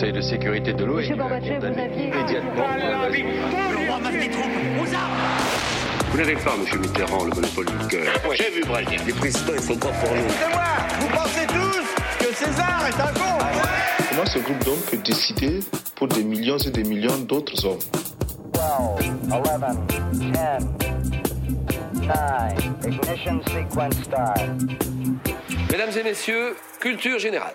[0.00, 2.64] Conseil de sécurité de l'ONU a condamné immédiatement.
[6.10, 8.06] Vous n'avez pas, monsieur Mitterrand, le monopole du cœur.
[8.32, 8.98] J'ai vu Brazil.
[9.06, 10.22] Les présidents, ils sont pas pour nous?
[11.00, 11.84] Vous pensez tous
[12.18, 13.44] que César est un con.
[14.08, 15.60] Comment ce groupe d'hommes peut décider
[15.96, 17.78] pour des millions et des millions d'autres hommes?
[18.54, 18.62] 12,
[19.30, 19.42] 11,
[20.16, 20.62] 10, 9,
[22.86, 24.40] ignition sequence start.
[25.70, 27.52] Mesdames et messieurs, culture générale.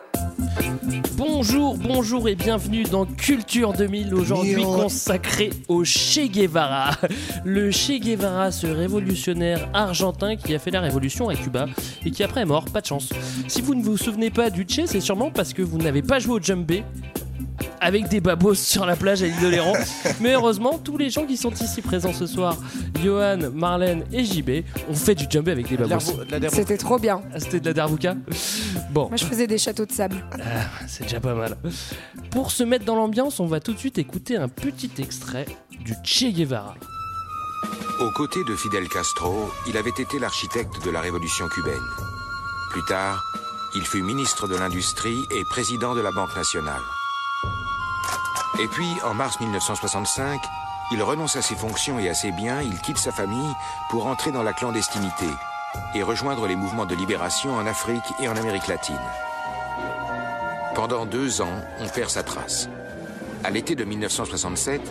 [1.18, 6.92] Bonjour, bonjour et bienvenue dans Culture 2000, aujourd'hui consacré au Che Guevara.
[7.44, 11.68] Le Che Guevara, ce révolutionnaire argentin qui a fait la révolution à Cuba
[12.06, 13.10] et qui après est mort, pas de chance.
[13.48, 16.20] Si vous ne vous souvenez pas du Che, c'est sûrement parce que vous n'avez pas
[16.20, 16.84] joué au Jumbé
[17.86, 19.74] avec des babos sur la plage à l'île de Léron.
[20.20, 22.58] Mais heureusement, tous les gens qui sont ici présents ce soir,
[23.04, 26.00] Johan, Marlène et JB, ont fait du jumbé avec des babos.
[26.50, 27.22] C'était trop bien.
[27.32, 28.16] Ah, C'était de la darbuka
[28.90, 30.16] Bon, Moi, je faisais des châteaux de sable.
[30.34, 31.58] ah, c'est déjà pas mal.
[32.32, 35.46] Pour se mettre dans l'ambiance, on va tout de suite écouter un petit extrait
[35.86, 36.74] du Che Guevara.
[38.02, 41.74] Aux côtés de Fidel Castro, il avait été l'architecte de la révolution cubaine.
[42.72, 43.24] Plus tard,
[43.76, 46.82] il fut ministre de l'Industrie et président de la Banque nationale.
[48.60, 50.42] Et puis, en mars 1965,
[50.92, 53.54] il renonce à ses fonctions et à ses biens, il quitte sa famille
[53.90, 55.28] pour entrer dans la clandestinité
[55.94, 58.96] et rejoindre les mouvements de libération en Afrique et en Amérique latine.
[60.74, 62.70] Pendant deux ans, on perd sa trace.
[63.44, 64.82] À l'été de 1967,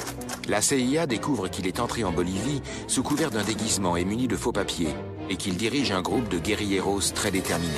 [0.48, 4.36] la CIA découvre qu'il est entré en Bolivie sous couvert d'un déguisement et muni de
[4.36, 4.94] faux papiers
[5.30, 7.72] et qu'il dirige un groupe de guerrilleros très déterminés.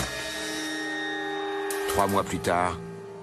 [1.89, 2.77] Trois mois plus tard,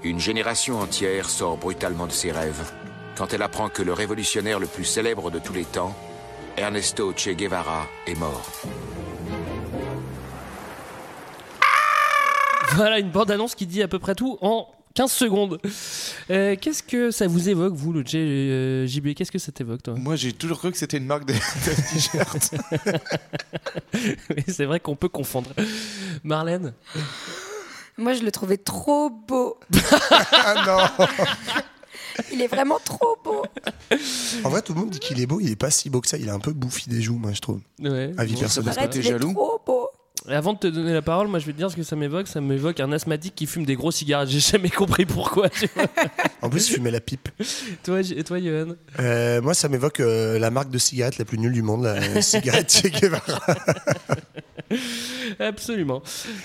[0.04, 2.72] une génération entière sort brutalement de ses rêves
[3.18, 5.96] quand elle apprend que le révolutionnaire le plus célèbre de tous les temps,
[6.58, 8.52] Ernesto Che Guevara, est mort.
[12.76, 15.60] Voilà une bande-annonce qui dit à peu près tout en 15 secondes.
[16.32, 19.84] Euh, Qu'est-ce que ça vous évoque, vous, le Che euh, JB Qu'est-ce que ça t'évoque,
[19.84, 19.94] toi?
[19.96, 22.56] Moi, j'ai toujours cru que c'était une marque de, de t-shirt.
[24.48, 25.52] C'est vrai qu'on peut confondre.
[26.24, 26.74] Marlène?
[27.98, 29.58] Moi, je le trouvais trop beau.
[30.32, 31.06] ah non
[32.32, 33.44] Il est vraiment trop beau.
[34.44, 35.40] En vrai, tout le monde dit qu'il est beau.
[35.40, 36.18] Il est pas si beau que ça.
[36.18, 37.60] Il a un peu bouffi des joues, moi, je trouve.
[37.80, 38.12] Ouais.
[38.18, 38.74] Avis Bon, personnel.
[38.78, 39.90] Arrête, t'es il est jaloux trop beau.
[40.30, 41.98] Et avant de te donner la parole, moi je vais te dire ce que ça
[41.98, 42.28] m'évoque.
[42.30, 44.30] Ça m'évoque un asthmatique qui fume des gros cigarettes.
[44.30, 45.50] J'ai jamais compris pourquoi.
[45.50, 45.86] tu vois.
[46.42, 47.28] En plus, il fumait la pipe.
[47.84, 48.76] toi, et toi, Johan?
[49.00, 52.22] Euh, moi, ça m'évoque euh, la marque de cigarette la plus nulle du monde, la
[52.22, 53.42] cigarette Che Guevara.
[55.40, 56.02] Absolument.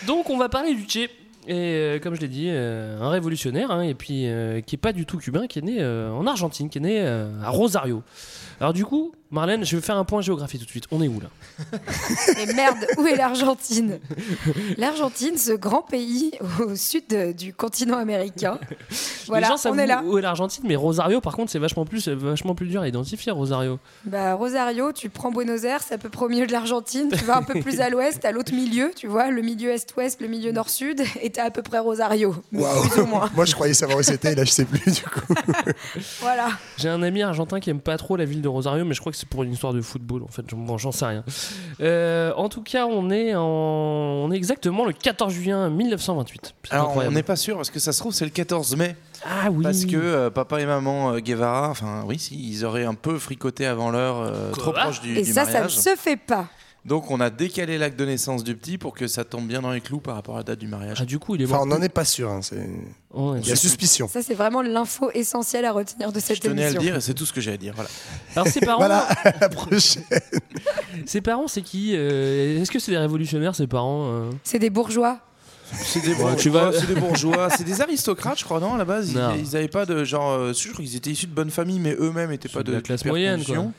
[0.07, 1.09] Donc, on va parler du Che.
[1.49, 4.79] Et euh, comme je l'ai dit, euh, un révolutionnaire, hein, et puis euh, qui est
[4.79, 8.03] pas du tout cubain, qui est né en Argentine, qui est né à Rosario.
[8.61, 10.85] Alors du coup, Marlène, je vais faire un point géographie tout de suite.
[10.91, 11.29] On est où là
[12.37, 13.99] Mais merde, où est l'Argentine?
[14.79, 16.33] L'Argentine, ce grand pays
[16.67, 18.59] au sud de- du continent américain.
[19.27, 20.03] Voilà, Les gens savent on est là.
[20.05, 22.89] où est l'Argentine, mais Rosario, par contre, c'est vachement plus, c'est vachement plus dur à
[22.89, 23.31] identifier.
[23.31, 23.79] Rosario.
[24.05, 27.11] Bah, Rosario, tu prends Buenos Aires, c'est à peu près au milieu de l'Argentine.
[27.17, 30.21] Tu vas un peu plus à l'ouest, à l'autre milieu, tu vois, le milieu est-ouest,
[30.23, 32.35] le milieu nord-sud, et t'as à peu près Rosario.
[32.53, 32.89] Waouh.
[32.89, 33.29] Plus ou moins.
[33.35, 34.35] Moi, je croyais savoir où c'était.
[34.35, 35.35] Là, je sais plus, du coup.
[36.21, 36.49] Voilà.
[36.79, 39.13] J'ai un ami argentin qui aime pas trop la ville de Rosario, mais je crois
[39.13, 40.23] que c'est pour une histoire de football.
[40.23, 41.25] En fait, bon, j'en sais rien.
[41.81, 46.55] Euh, en tout cas, on est en, on est exactement le 14 juin 1928.
[46.65, 48.97] C'est Alors, on n'est pas sûr, parce que ça se trouve, c'est le 14 mai.
[49.25, 49.65] Ah oui.
[49.65, 53.19] Parce que euh, papa et maman euh, Guevara, enfin, oui, si, ils auraient un peu
[53.19, 55.77] fricoté avant l'heure, euh, trop proche du, Et du ça, ça ne mariage.
[55.77, 56.47] se fait pas.
[56.85, 59.73] Donc, on a décalé l'acte de naissance du petit pour que ça tombe bien dans
[59.73, 60.99] les clous par rapport à la date du mariage.
[61.01, 61.63] Ah, du coup, il est Enfin, mort.
[61.65, 62.31] on n'en est pas sûr.
[62.31, 62.57] hein, c'est-
[63.13, 63.41] Ouais.
[63.43, 64.09] Il y a suspicion.
[64.09, 66.81] Ça, c'est vraiment l'info essentielle à retenir de Je cette tenais à le émission.
[66.83, 67.73] dire et c'est tout ce que j'ai à dire.
[67.75, 67.91] Voilà.
[68.37, 70.03] Alors ses parents, Voilà, à la prochaine.
[71.07, 74.71] ses parents, c'est qui euh, Est-ce que c'est des révolutionnaires, ses parents euh C'est des
[74.71, 75.19] bourgeois.
[75.73, 78.79] C'est des, bourgeois, tu vas- c'est des bourgeois, c'est des aristocrates, je crois, non, à
[78.79, 79.13] la base?
[79.15, 79.35] Non.
[79.35, 80.31] Ils, ils avaient pas de genre.
[80.31, 82.77] euh, je crois qu'ils étaient issus de bonnes familles, mais eux-mêmes n'étaient pas de de,
[82.77, 83.75] la classe moyenne, conditions.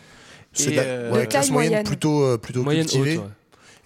[0.53, 1.85] C'est euh, ouais, De classe taille moyenne, moyenne.
[1.85, 2.91] plutôt, euh, plutôt Moyenne haute.
[2.91, 3.17] cultivée.
[3.17, 3.23] ouais.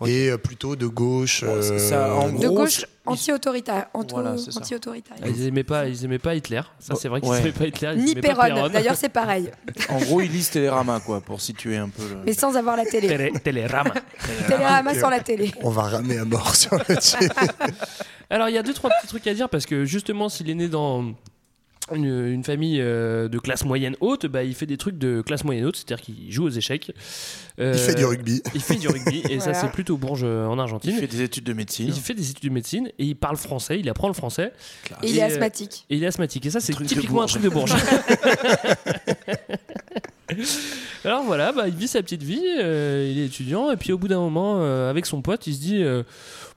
[0.05, 1.43] Et euh, plutôt de gauche.
[1.45, 3.87] Bon, euh, ça, en De gros, gauche anti-autoritaire.
[3.93, 4.35] Voilà.
[5.21, 6.61] Ah, Ils aimaient pas, ils aimaient pas Hitler.
[6.79, 7.39] Ça, c'est vrai qu'ils Ouais.
[7.39, 7.93] aimaient pas Hitler.
[7.95, 8.67] ils Ni Perron.
[8.69, 9.49] D'ailleurs, c'est pareil.
[9.89, 12.17] En gros, ils lisent Télérama, quoi, pour situer un peu le.
[12.25, 13.07] Mais sans avoir la télé.
[13.07, 13.93] Télé- Télérama.
[14.47, 15.51] Télérama sans la télé.
[15.61, 16.83] On va ramer à mort sur le.
[18.29, 20.55] Alors, il y a deux, trois petits trucs à dire parce que justement, s'il est
[20.55, 21.13] né dans
[21.95, 25.43] une, une famille euh, de classe moyenne haute, bah, il fait des trucs de classe
[25.43, 26.91] moyenne haute, c'est-à-dire qu'il joue aux échecs.
[27.59, 28.41] Euh, Il fait du rugby.
[28.55, 30.91] Il fait du rugby et ça, c'est plutôt bourge euh, en Argentine.
[30.95, 31.87] Il fait des études de médecine.
[31.87, 34.51] Il fait des études de médecine et il parle français, il apprend le français.
[35.03, 35.85] Et il est asthmatique.
[35.89, 36.45] Et il est asthmatique.
[36.45, 37.73] Et ça, c'est typiquement un truc de bourge.
[41.05, 43.97] Alors voilà, bah, il vit sa petite vie, euh, il est étudiant, et puis au
[43.97, 46.03] bout d'un moment, euh, avec son pote, il se dit euh,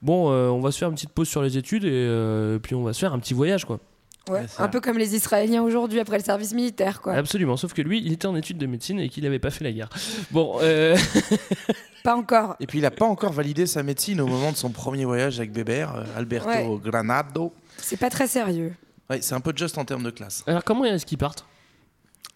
[0.01, 2.73] Bon, euh, on va se faire une petite pause sur les études, et, euh, puis
[2.75, 3.79] on va se faire un petit voyage, quoi.
[4.29, 7.13] Ouais, Ouais, ça- un peu comme les Israéliens aujourd'hui après le service militaire, quoi.
[7.13, 9.63] Absolument, sauf que lui, il était en études de médecine et qu'il n'avait pas fait
[9.63, 9.89] la guerre.
[10.31, 10.95] Bon, euh,
[12.03, 12.55] Pas encore.
[12.61, 15.39] Et puis il n'a pas encore validé sa médecine au moment de son premier voyage
[15.39, 16.79] avec Bébert, euh, Alberto Ouais.
[16.83, 17.53] Granado.
[17.77, 18.73] C'est pas très sérieux.
[19.09, 20.43] Ouais, c'est un peu juste en termes de classe.
[20.47, 21.45] alors comment est-ce qu'ils partent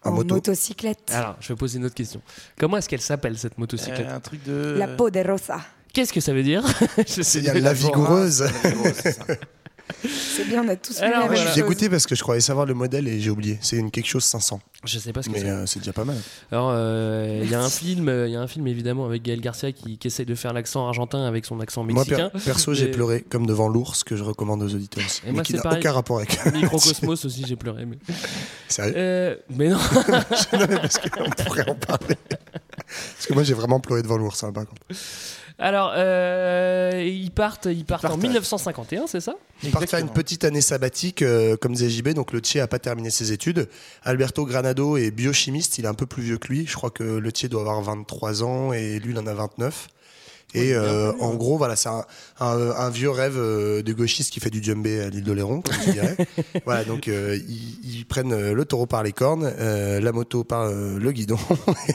[0.04, 0.34] En En moto.
[0.34, 1.10] motocyclette.
[1.14, 2.20] Alors, je vais poser une autre question.
[2.58, 4.06] Comment est-ce qu'elle s'appelle cette motocyclette?
[4.08, 4.74] Euh, un truc de.
[4.78, 5.60] La Poderosa.
[5.94, 6.62] Qu'est-ce que ça veut dire?
[7.06, 7.60] Je sais Il y a pas.
[7.60, 8.40] la vigoureuse.
[8.42, 9.02] La vigoureuse,
[10.04, 11.52] c'est bien, on a tous Alors, Moi, même je voilà.
[11.52, 13.58] suis dégoûté parce que je croyais savoir le modèle et j'ai oublié.
[13.60, 14.60] C'est une quelque chose 500.
[14.84, 15.48] Je sais pas ce que Mais c'est.
[15.50, 16.16] euh, c'est déjà pas mal.
[16.50, 19.22] Alors, euh, il y a un film, euh, il y a un film évidemment avec
[19.22, 22.30] Gaël Garcia qui, qui essaye de faire l'accent argentin avec son accent Moi, per- mexicain.
[22.44, 25.20] perso, j'ai Mais- pleuré comme devant l'ours que je recommande aux auditeurs aussi.
[25.24, 26.38] Et mais moi, qui n'a aucun rapport avec.
[26.52, 27.84] Microcosmos aussi, j'ai pleuré.
[27.86, 27.98] Mais,
[28.68, 28.94] Sérieux?
[28.96, 29.78] Euh, mais non.
[30.52, 32.16] Mais parce qu'on pourrait en parler.
[32.26, 34.80] Parce que moi, j'ai vraiment pleuré devant l'ours, hein, par contre.
[35.58, 39.34] Alors, euh, ils partent, ils partent en partent, 1951, c'est ça?
[39.62, 42.10] Ils partent faire une petite année sabbatique, euh, comme disait JB.
[42.10, 43.68] Donc, le Tché a pas terminé ses études.
[44.04, 45.78] Alberto Granado est biochimiste.
[45.78, 46.66] Il est un peu plus vieux que lui.
[46.66, 49.88] Je crois que le Tché doit avoir 23 ans et lui, il en a 29.
[50.54, 52.04] Et euh, en gros, voilà, c'est un,
[52.40, 55.74] un- un vieux rêve euh, de gauchiste qui fait du djembé à l'île d'Oléron, comme
[55.84, 56.16] tu dirais.
[56.66, 60.62] voilà, donc euh, ils, ils prennent le taureau par les cornes, euh, la moto par
[60.62, 61.38] euh, le guidon.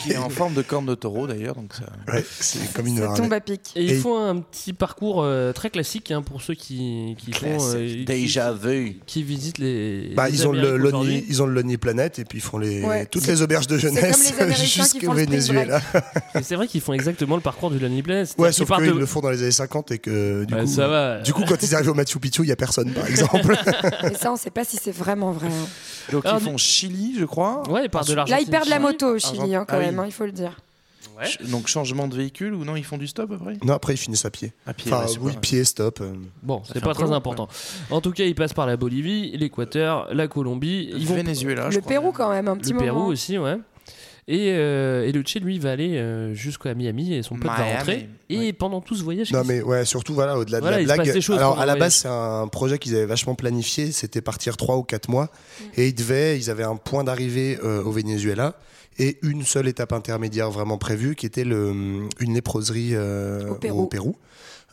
[0.02, 1.56] Qui est en forme de corne de taureau d'ailleurs.
[1.56, 1.86] Donc ça...
[2.12, 3.62] Ouais, c'est comme une Ça tombe à pic.
[3.76, 7.58] Et ils font un petit parcours euh, très classique hein, pour ceux qui, qui font.
[7.76, 9.00] euh, Déjà qui, vu.
[9.06, 10.14] qui visitent les.
[10.16, 12.58] Bah, les ils ont le Lonely, ils ont le Lonely Planet et puis ils font
[12.58, 14.34] les Ouais, toutes les auberges de jeunesse
[14.66, 15.80] jusqu'au Venezuela.
[16.42, 18.34] C'est vrai qu'ils font exactement le parcours du Lonely Planet.
[18.38, 20.62] Ouais, C'est-à-dire sauf qu'ils de- le font dans les années 50 et que du Ouais,
[20.62, 21.20] coup, ça va.
[21.22, 23.56] du coup, quand ils arrivent au Machu Picchu, il y a personne, par exemple.
[24.12, 25.48] Et ça, on sait pas si c'est vraiment vrai.
[25.48, 26.12] hein.
[26.12, 27.64] Donc Alors, ils font Chili, je crois.
[27.70, 28.46] Ouais, ils partent de Là, l'Argentine.
[28.48, 29.86] ils perdent la moto au Chili, hein, quand Ah oui.
[29.88, 30.58] même, hein, il faut le dire.
[31.20, 31.26] Ouais.
[31.50, 33.58] Donc changement de véhicule ou non, ils font du stop après?
[33.64, 34.54] Non, après ils finissent à pied.
[34.68, 34.94] À pied.
[34.94, 36.00] Enfin, ouais, oui, pas- pied, stop.
[36.02, 36.14] euh.
[36.44, 37.48] Bon, c'est pas très long, important.
[37.90, 40.90] En tout cas, ils passent par la Bolivie, l'Équateur, la Colombie.
[40.96, 41.90] Ils vont Venezuela, je Le crois.
[41.90, 42.86] Pérou, quand même, un petit le moment.
[42.86, 43.58] Pérou aussi, ouais.
[44.30, 47.64] Et, euh, et le Tché, lui, va aller euh, jusqu'à Miami et son pote va
[47.78, 48.10] rentrer.
[48.30, 48.54] Et ouais.
[48.54, 50.98] pendant tout ce voyage, Non, mais ouais, surtout, voilà, au-delà Voilà, de il la se
[50.98, 51.16] passe blague.
[51.16, 53.94] des choses Alors, à la base, c'est un projet qu'ils avaient vachement planifié.
[53.94, 55.30] C'était partir 3 ou 4 mois.
[55.78, 58.56] Et ils devaient, ils avaient un point d'arrivée euh, au Venezuela
[59.00, 64.16] et une seule étape intermédiaire vraiment prévue qui était le, une léproserie euh, Au Pérou.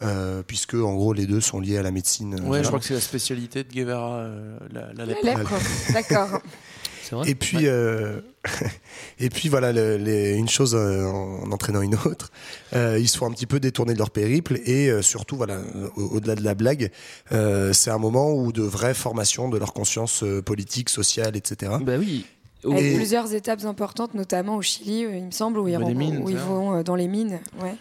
[0.03, 2.35] Euh, puisque en gros les deux sont liés à la médecine.
[2.35, 2.63] Ouais, voilà.
[2.65, 5.25] je crois que c'est la spécialité de Guevara, euh, la, la La lèpre.
[5.25, 5.53] lèpre,
[5.93, 6.41] d'accord.
[7.23, 8.21] c'est vrai Et puis, euh,
[9.19, 12.31] et puis voilà, le- les- une chose euh, en, en entraînant une autre,
[12.75, 15.61] euh, ils se font un petit peu détourner de leur périple et euh, surtout, voilà,
[15.97, 16.91] au- au-delà de la blague,
[17.33, 21.73] euh, c'est un moment où de vraie formation de leur conscience euh, politique, sociale, etc.
[21.81, 22.27] Bah oui.
[22.67, 25.85] Avec Et- plusieurs étapes importantes, notamment au Chili, il me semble, où ils, Dans les
[25.87, 27.39] rencontrent- mines, où ils vont euh, dans les mines.
[27.63, 27.75] Ouais.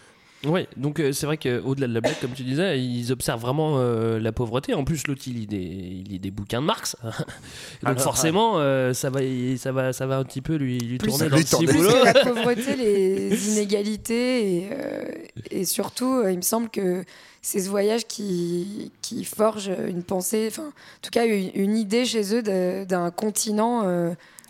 [0.46, 3.78] Ouais, donc euh, c'est vrai qu'au-delà de la blague, comme tu disais, ils observent vraiment
[3.78, 4.74] euh, la pauvreté.
[4.74, 6.96] En plus, l'autre, il lit des, il lit des bouquins de Marx.
[7.02, 7.14] donc
[7.84, 9.20] Alors, forcément, euh, ça, va,
[9.56, 11.42] ça, va, ça va un petit peu lui, lui Plus- tourner dans le.
[11.42, 11.90] Plus ciboulot.
[11.90, 15.04] que la pauvreté, les inégalités et, euh,
[15.50, 17.04] et surtout, euh, il me semble que
[17.40, 22.04] c'est ce voyage qui, qui forge une pensée, enfin, en tout cas, une, une idée
[22.04, 22.42] chez eux
[22.86, 23.82] d'un continent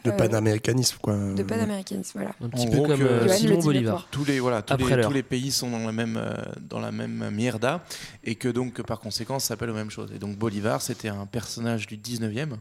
[0.07, 1.15] euh, Le euh, panaméricanisme, quoi.
[1.17, 2.19] de panaméricanisme.
[2.19, 2.35] Voilà.
[2.43, 4.07] Un petit En peu gros comme que- euh, Simon Bolivar.
[4.11, 6.93] Tous les voilà, tous, les, tous les pays sont dans la même euh, dans la
[6.93, 7.85] même mierda
[8.25, 10.11] et que donc par conséquent ça s'appelle aux mêmes choses.
[10.15, 12.55] Et donc Bolivar, c'était un personnage du 19e,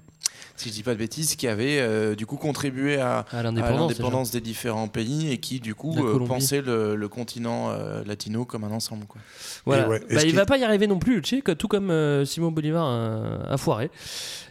[0.55, 4.31] si je dis pas de bêtises, qui avait euh, du coup contribué à, l'indépendance.
[4.31, 8.63] des différents pays et qui du coup euh, pensait le, le continent euh, latino comme
[8.63, 9.21] un ensemble quoi.
[9.65, 9.87] Voilà.
[9.89, 12.25] Ouais, Bah, il va pas y arriver non plus, le Tché, que- tout comme euh,
[12.25, 13.89] Simon Bolivar a, a foiré.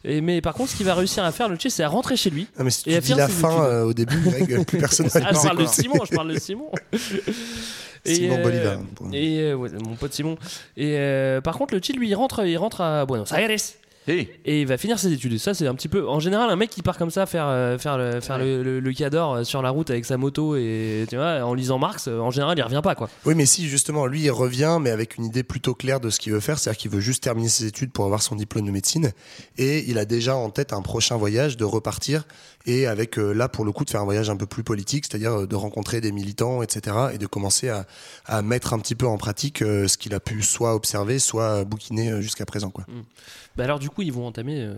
[0.05, 2.17] Et, mais par contre, ce qu'il va réussir à faire, le Tché, c'est à rentrer
[2.17, 2.47] chez lui.
[2.59, 5.07] Non, mais si Et à dis finir la fin euh, au début, Greg, plus personne
[5.09, 5.67] va Ah, je parle de.
[5.67, 6.71] Simon, je parle de Simon.
[8.05, 8.79] Simon euh, Bolivar,
[9.13, 10.37] Et euh, ouais, mon pote Simon.
[10.77, 13.39] Et euh, par contre, le Tché, lui, il rentre, il rentre à Buenos Aires.
[14.09, 15.33] Et il va finir ses études.
[15.33, 16.09] Et ça, c'est un petit peu.
[16.09, 18.81] En général, un mec qui part comme ça faire, euh, faire, le, faire le, le,
[18.81, 22.09] le cador euh, sur la route avec sa moto et tu vois, en lisant Marx,
[22.09, 23.09] euh, en général, il revient pas quoi.
[23.25, 26.19] Oui, mais si, justement, lui, il revient, mais avec une idée plutôt claire de ce
[26.19, 26.59] qu'il veut faire.
[26.59, 29.13] C'est-à-dire qu'il veut juste terminer ses études pour avoir son diplôme de médecine.
[29.57, 32.25] Et il a déjà en tête un prochain voyage de repartir.
[32.66, 35.07] Et avec, euh, là, pour le coup, de faire un voyage un peu plus politique,
[35.09, 36.97] c'est-à-dire euh, de rencontrer des militants, etc.
[37.14, 37.87] Et de commencer à,
[38.26, 41.64] à mettre un petit peu en pratique euh, ce qu'il a pu soit observer, soit
[41.64, 42.85] bouquiner jusqu'à présent, quoi.
[43.57, 44.61] Bah alors, du coup, ils vont entamer.
[44.61, 44.75] euh,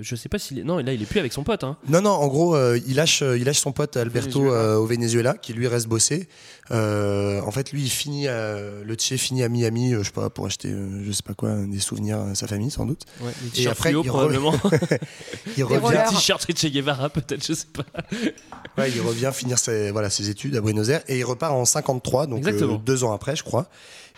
[0.00, 0.64] je sais pas s'il est.
[0.64, 1.62] Non, là, il est plus avec son pote.
[1.62, 1.76] Hein.
[1.88, 4.60] Non, non, en gros, euh, il, lâche, il lâche son pote Alberto Venezuela.
[4.62, 6.28] euh, au Venezuela, qui lui reste bosser.
[6.70, 10.74] En fait, lui, il finit, le Tché finit à Miami, je sais pas, pour acheter,
[11.04, 13.02] je sais pas quoi, des souvenirs à sa famille, sans doute.
[13.20, 14.54] Ouais, Et t-shirts après, fluo, il re- probablement.
[15.56, 16.08] Il revient, rollers.
[16.08, 17.84] Un t-shirt Che Guevara, peut-être, je sais pas.
[18.78, 21.64] ouais, il revient finir ses, voilà, ses études à Buenos Aires et il repart en
[21.64, 23.68] 53, donc euh, deux ans après, je crois.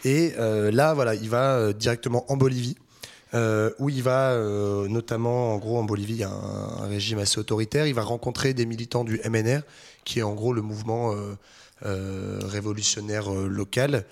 [0.04, 2.76] Et euh, là, voilà, il va euh, directement en Bolivie.
[3.34, 6.86] euh, où il va, euh, notamment, en gros, en Bolivie, il y a un, un
[6.86, 7.86] régime assez autoritaire.
[7.86, 9.60] Il va rencontrer des militants du MNR,
[10.04, 11.34] qui est en gros le mouvement euh,
[11.86, 14.04] euh, révolutionnaire euh, local.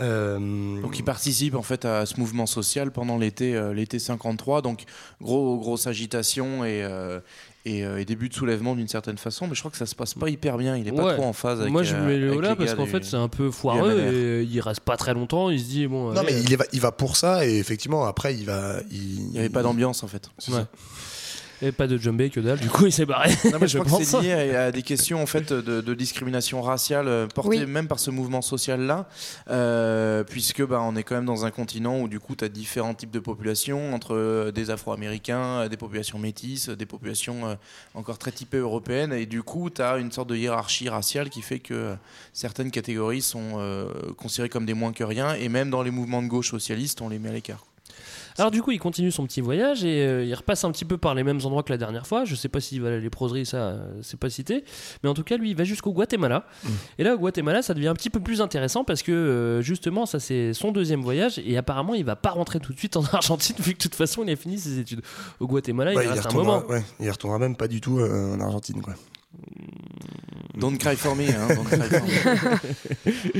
[0.00, 4.60] Euh, Donc il participe en fait à ce mouvement social pendant l'été euh, l'été 53.
[4.62, 4.82] Donc
[5.22, 7.20] gros grosse agitation et euh,
[7.66, 9.94] et, euh, et début de soulèvement d'une certaine façon, mais je crois que ça se
[9.94, 10.76] passe pas hyper bien.
[10.76, 11.72] Il est pas trop en phase avec.
[11.72, 14.42] Moi, je euh, mets le avec là parce qu'en fait, c'est un peu foireux et
[14.42, 15.50] il reste pas très longtemps.
[15.50, 16.12] Il se dit, bon.
[16.12, 18.80] non, mais il, va, il va pour ça, et effectivement, après, il va.
[18.90, 20.28] Il Il n'y avait pas d'ambiance en fait.
[20.48, 20.64] Ouais.
[21.66, 23.30] Et pas de jumbé que dalle, du coup il s'est barré.
[23.52, 24.20] Non, mais je, Je crois que pense.
[24.20, 27.66] c'est lié à, à des questions en fait de, de discrimination raciale euh, portées Oui.
[27.66, 29.06] même par ce mouvement social là,
[30.24, 32.94] puisque bah, on est quand même dans un continent où du coup tu as différents
[32.94, 37.54] types de populations entre euh, des Afro-Américains, euh, des populations métisses, des populations euh,
[37.94, 41.42] encore très typées européennes, et du coup tu as une sorte de hiérarchie raciale qui
[41.42, 41.94] fait que euh,
[42.32, 46.22] certaines catégories sont euh, considérées comme des moins que rien, et même dans les mouvements
[46.22, 47.64] de gauche socialistes on les met à l'écart.
[48.38, 50.98] Alors du coup, il continue son petit voyage et euh, il repasse un petit peu
[50.98, 52.24] par les mêmes endroits que la dernière fois.
[52.24, 54.64] Je sais pas s'il va à les proseries, ça, euh, c'est pas cité.
[55.02, 56.46] Mais en tout cas, lui, il va jusqu'au Guatemala.
[56.98, 60.04] Et là, au Guatemala, ça devient un petit peu plus intéressant parce que euh, justement,
[60.04, 63.04] ça c'est son deuxième voyage et apparemment, il va pas rentrer tout de suite en
[63.12, 65.02] Argentine vu que de toute façon, il a fini ses études.
[65.38, 66.64] Au Guatemala, il Ouais, il, reste un moment.
[66.66, 68.82] ouais, il retournera même pas du tout en Argentine.
[68.82, 68.94] Quoi.
[70.56, 71.26] Don't cry for me.
[71.28, 71.48] Hein.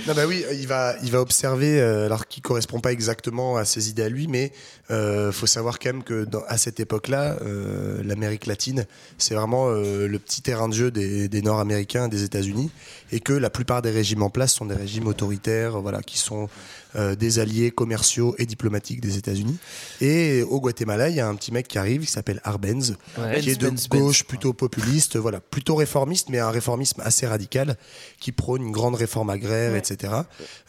[0.06, 3.64] Non, bah oui, il va, il va observer, euh, alors qui correspond pas exactement à
[3.64, 4.52] ses idées à lui, mais
[4.90, 8.84] euh, faut savoir quand même que à cette époque-là, euh, l'Amérique latine,
[9.16, 12.70] c'est vraiment le petit terrain de jeu des, des Nord-Américains, des États-Unis,
[13.14, 16.48] et que la plupart des régimes en place sont des régimes autoritaires, voilà, qui sont
[16.96, 19.56] euh, des alliés commerciaux et diplomatiques des États-Unis.
[20.00, 23.40] Et au Guatemala, il y a un petit mec qui arrive, qui s'appelle Arbenz, Ouais.
[23.40, 24.28] qui est de Benz, gauche, Benz.
[24.28, 27.76] plutôt populiste, voilà, plutôt réformiste, mais un réformisme assez radical,
[28.20, 29.78] qui prône une grande réforme agraire, Ouais.
[29.78, 30.12] etc.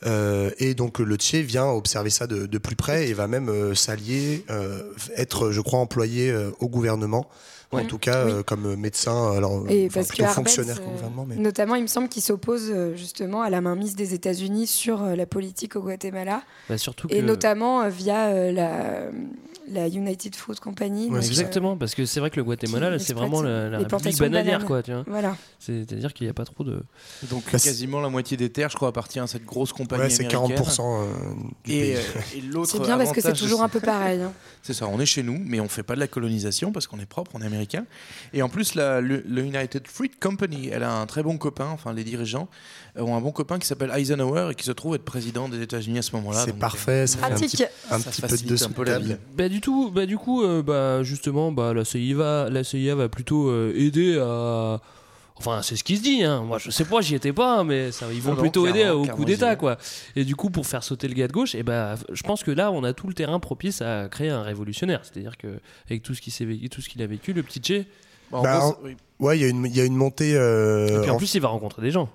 [0.05, 3.49] Euh, et donc le Tché vient observer ça de, de plus près et va même
[3.49, 4.83] euh, s'allier, euh,
[5.15, 7.27] être, je crois, employé euh, au gouvernement.
[7.72, 7.88] En Ouais.
[7.88, 8.31] tout cas, Oui.
[8.31, 11.25] euh, comme médecin, alors Et enfin, parce que plutôt Arbenz, fonctionnaire euh, gouvernement.
[11.27, 11.36] Mais...
[11.36, 15.15] Notamment, il me semble qu'il s'oppose euh, justement à la mainmise des États-Unis sur euh,
[15.15, 19.10] la politique au Guatemala, Bah, surtout et que- notamment euh, via euh, la,
[19.67, 21.05] la United Fruit Company.
[21.05, 23.69] Ouais, donc, c'est euh, Exactement, parce que c'est vrai que le Guatemala, c'est vraiment la,
[23.69, 25.03] la république bananière, quoi, tu vois.
[25.07, 25.36] Voilà.
[25.60, 26.84] C'est-à-dire qu'il n'y a pas trop de.
[27.29, 30.10] Donc Bah, quasiment la moitié des terres, je crois, appartient à cette grosse compagnie Ouais,
[30.10, 30.57] c'est américaine.
[30.65, 31.05] 40% euh,
[31.63, 31.95] du Et, pays.
[31.95, 34.22] euh, et l'autre C'est bien parce que c'est toujours un peu pareil.
[34.22, 34.31] hein.
[34.62, 37.00] C'est ça, on est chez nous, mais on fait pas de la colonisation parce qu'on
[37.00, 37.86] est propre, on est américain.
[38.34, 41.67] Et en plus, la, le, le United Fruit Company, elle a un très bon copain,
[41.67, 42.48] enfin les dirigeants
[42.97, 45.99] ont un bon copain qui s'appelle Eisenhower et qui se trouve être président des États-Unis
[45.99, 46.43] à ce moment-là.
[46.45, 47.51] c'est parfait, ça fait un Pratique.
[47.51, 49.15] petit, un ça petit peu de un peu la vie.
[49.35, 53.09] Bah du tout, bah du coup, euh, bah justement, bah la CIA, la CIA va
[53.09, 54.79] plutôt euh, aider à.
[55.37, 56.23] Enfin, c'est ce qui se dit.
[56.23, 56.43] Hein.
[56.43, 58.87] Moi, je sais pas, j'y étais pas, mais ça, ils vont Non, non, plutôt aider
[58.87, 59.77] au coup d'État, quoi.
[60.15, 62.51] Et du coup, pour faire sauter le gars de gauche, et bah, je pense que
[62.51, 65.01] là, on a tout le terrain propice à créer un révolutionnaire.
[65.03, 65.59] C'est-à-dire que
[65.89, 67.83] avec tout ce qui s'est vécu, tout ce qu'il a vécu, le petit Che.
[68.31, 68.95] Bah, Bah, oui.
[69.19, 70.35] Ouais, il y, a une- il y a une montée.
[70.37, 72.09] euh, et puis en en- plus, il va rencontrer des gens.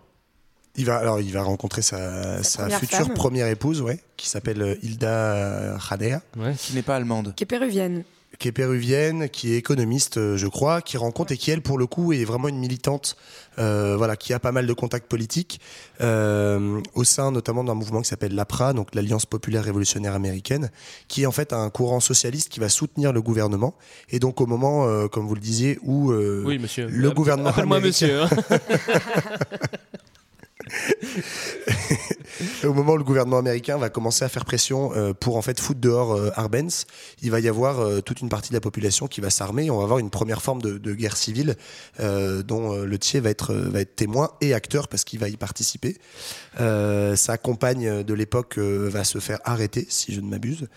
[0.81, 3.15] Il va, alors, il va rencontrer sa, Sa sa première future femme.
[3.15, 6.21] première épouse, ouais, qui s'appelle euh, Hilda Jadea.
[6.39, 6.55] Ouais.
[6.59, 7.35] qui n'est pas allemande.
[7.37, 8.05] Qui est péruvienne.
[8.39, 11.77] qui est péruvienne, qui est économiste, euh, je crois, qui rencontre et qui, elle, pour
[11.79, 13.17] le coup, est vraiment une militante,
[13.59, 15.61] euh, voilà, qui a pas mal de contacts politiques,
[16.01, 20.71] euh, au sein notamment d'un mouvement qui s'appelle l'APRA, donc l'Alliance populaire révolutionnaire américaine,
[21.09, 23.75] qui est en fait un courant socialiste qui va soutenir le gouvernement.
[24.09, 26.87] Et donc, au moment, euh, comme vous le disiez, où euh, Oui, monsieur.
[26.89, 28.49] le gouvernement Appelle-moi américain- monsieur.
[32.65, 35.61] au moment où le gouvernement américain va commencer à faire pression euh, pour en fait
[35.61, 36.87] foutre dehors euh, Arbenz,
[37.23, 39.67] il va y avoir euh, toute une partie de la population qui va s'armer.
[39.67, 41.57] et On va avoir une première forme de, guerre civile
[41.99, 43.55] dont le Tché va être,
[43.97, 45.97] témoin et acteur parce qu'il va y participer.
[46.57, 50.69] Sa compagne de l'époque va se faire arrêter, si je ne m'abuse.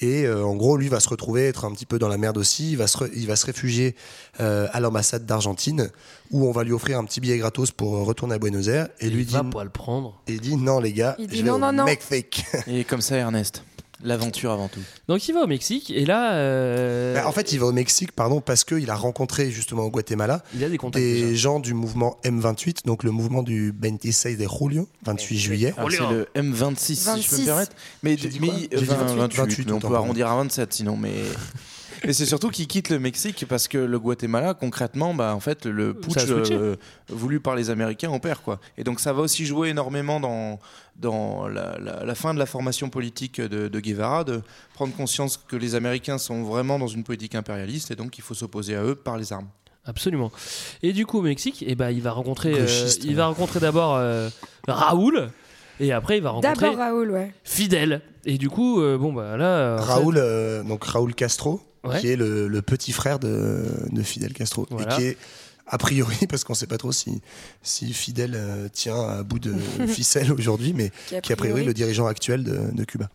[0.00, 2.36] Et euh, en gros, lui va se retrouver être un petit peu dans la merde
[2.36, 2.72] aussi.
[2.72, 3.94] Il va se, re- il va se réfugier
[4.40, 5.90] euh, à l'ambassade d'Argentine
[6.30, 8.88] où on va lui offrir un petit billet gratos pour euh, retourner à Buenos Aires.
[9.00, 10.20] Et lui il dit, va pas le prendre.
[10.26, 11.84] et il dit non les gars, Il dit je vais non, au non, non.
[11.84, 12.44] Mexique.
[12.66, 13.62] Et comme ça, Ernest,
[14.02, 14.80] l'aventure avant tout.
[15.08, 18.12] Donc il va au Mexique et là, euh, Bah, en fait, il va au Mexique,
[18.12, 21.02] pardon, parce qu'il a rencontré justement au Guatemala il a des contacts.
[21.02, 25.74] des gens du mouvement M28, donc le mouvement du 26 de julio, 28 juillet.
[25.76, 27.40] Alors, c'est le M26, si je peux 26.
[27.40, 27.72] me permettre.
[28.02, 30.96] Mais, mais- quoi J'ai dit enfin, 28, 28, mais on peut arrondir à 27 sinon.
[30.96, 31.12] Mais,
[32.04, 35.66] mais c'est surtout qu'il quitte le Mexique parce que le Guatemala, concrètement, bah, en fait,
[35.66, 36.76] le putsch euh,
[37.08, 38.42] voulu par les Américains opère.
[38.42, 38.60] Quoi.
[38.76, 40.58] Et donc ça va aussi jouer énormément dans,
[40.98, 44.40] dans la, la- la fin de la formation politique de, de Guevara, de
[44.74, 48.34] prendre conscience que les Américains sont vraiment dans une politique impérialiste et donc il faut
[48.34, 49.48] s'opposer à eux par les armes.
[49.84, 50.32] Absolument.
[50.82, 52.66] Et du coup, au Mexique, eh ben, il va rencontrer, euh,
[53.04, 53.14] il ouais.
[53.14, 54.28] va rencontrer d'abord euh,
[54.66, 55.28] Raoul.
[55.78, 57.32] Et après, il va rencontrer D'abord Raoul, ouais.
[57.44, 58.00] Fidel.
[58.24, 59.76] Et du coup, euh, bon, bah là.
[59.76, 62.00] Raoul, euh, donc Raoul Castro, Ouais.
[62.00, 63.62] qui est le, le petit frère de,
[63.92, 64.66] de Fidel Castro.
[64.70, 64.92] Voilà.
[64.94, 65.16] Et qui est,
[65.66, 67.20] a priori, parce qu'on ne sait pas trop si,
[67.62, 69.54] si Fidel euh, tient à bout de
[69.88, 72.84] ficelle aujourd'hui, mais Qui, a qui est a priori priori- le dirigeant actuel de, de
[72.84, 73.08] Cuba.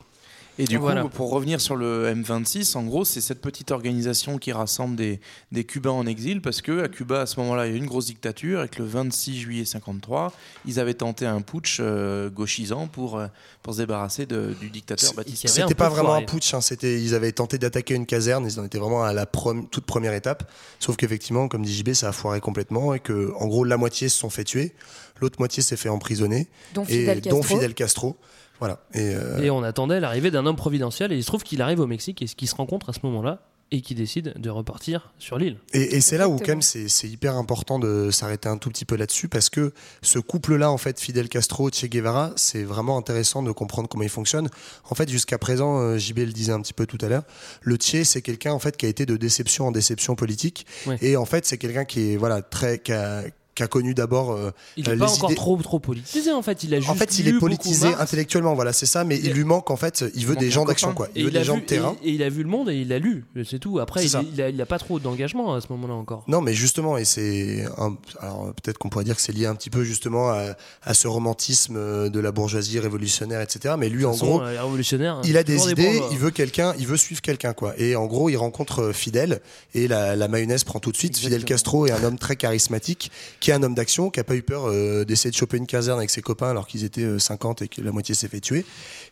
[0.59, 1.03] Et du Voilà.
[1.03, 5.19] coup, pour revenir sur le M26, en gros, c'est cette petite organisation qui rassemble des,
[5.51, 7.79] des Cubains en exil parce que à Cuba, à ce moment-là, il y a eu
[7.79, 10.33] une grosse dictature et que le 26 juillet 53,
[10.65, 13.27] ils avaient tenté un putsch euh, gauchisant pour, euh,
[13.63, 15.47] pour se débarrasser de- du dictateur Batista.
[15.47, 16.23] C'était pas vraiment foiré.
[16.23, 19.13] un putsch, hein, c'était, ils avaient tenté d'attaquer une caserne, ils en étaient vraiment à
[19.13, 20.51] la prom- toute première étape.
[20.79, 24.09] Sauf qu'effectivement, comme dit JB, ça a foiré complètement et que, en gros, la moitié
[24.09, 24.73] se sont fait tuer,
[25.21, 27.37] l'autre moitié s'est fait emprisonner, Dont et Fidel Castro.
[27.41, 28.17] dont Fidel Castro.
[28.61, 28.79] Voilà.
[28.93, 31.11] Et, euh, Et on attendait l'arrivée d'un homme providentiel.
[31.11, 33.41] Et il se trouve qu'il arrive au Mexique et qu'ils se rencontrent à ce moment-là.
[33.73, 35.55] Et qui décide de repartir sur l'île.
[35.71, 38.83] Et, et c'est là où quand même c'est hyper important de s'arrêter un tout petit
[38.83, 43.43] peu là-dessus parce que ce couple-là, en fait, Fidel Castro, Che Guevara, c'est vraiment intéressant
[43.43, 44.49] de comprendre comment il fonctionne.
[44.89, 47.23] En fait, jusqu'à présent, euh, JB le disait un petit peu tout à l'heure,
[47.61, 50.65] le Che, c'est quelqu'un en fait qui a été de déception en déception politique.
[50.85, 50.97] Ouais.
[51.01, 53.23] Et en fait, c'est quelqu'un qui est voilà très qui a,
[53.55, 56.41] qui a connu d'abord euh, Il euh, n'est pas les encore trop, trop politisé en
[56.41, 56.63] fait.
[56.63, 59.43] Il a juste en fait, il est politisé intellectuellement, voilà, c'est ça, mais il lui
[59.43, 61.07] manque en fait, il veut des gens d'action, quoi.
[61.15, 61.95] Et Il veut a des gens vu, de terrain.
[62.03, 63.79] Et, et il a vu le monde et il a lu, c'est tout.
[63.79, 64.21] Après, il, ça.
[64.33, 66.23] il a, il a pas trop d'engagement à ce moment-là encore.
[66.27, 67.65] Non, mais justement, et c'est.
[67.77, 70.55] un- Alors, euh, peut-être qu'on pourrait dire que c'est lié un petit peu justement à,
[70.83, 73.75] à ce romantisme euh, de la bourgeoisie révolutionnaire, etc.
[73.77, 76.87] Mais lui, en façon, gros, euh, révolutionnaires, il a des idées, il veut quelqu'un, il
[76.87, 77.73] veut suivre quelqu'un, quoi.
[77.77, 79.41] Et en gros, il rencontre euh, Fidel,
[79.73, 81.17] et la, la mayonnaise prend tout de suite.
[81.17, 81.43] Fidel.
[81.43, 84.41] Castro est un homme très charismatique, qui est un homme d'action, qui a pas eu
[84.43, 87.63] peur euh, d'essayer de choper une caserne avec ses copains alors qu'ils étaient euh, 50
[87.63, 88.65] et que la moitié s'est fait tuer.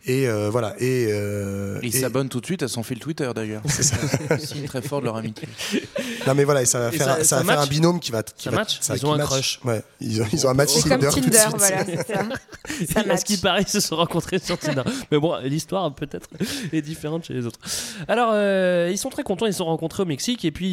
[0.05, 0.75] Et euh, voilà.
[0.79, 3.61] Et, euh, Il et- s'abonne tout de suite à son fil Twitter d'ailleurs.
[3.67, 3.97] C'est ça.
[4.39, 5.49] Signe très fort de leur amitié.
[6.27, 7.69] Non mais voilà, et ça va Et faire, ça- ça, ça va faire match un
[7.69, 9.27] binôme qui va, qui Ça va- match ça- Ils ont un match.
[9.27, 9.59] crush.
[9.63, 11.57] Ouais, ils ont, ils ont un match C'est comme Tinder tout de Tinder, suite.
[11.57, 12.19] voilà, c'est ça.
[12.99, 13.23] À ce match.
[13.23, 14.83] qui paraît, ils se sont rencontrés sur Tinder?
[15.11, 16.27] Mais bon, l'histoire peut-être
[16.73, 17.59] est différente chez les autres.
[18.07, 20.67] Alors, euh, ils sont très contents, ils se sont rencontrés au Mexique et puis,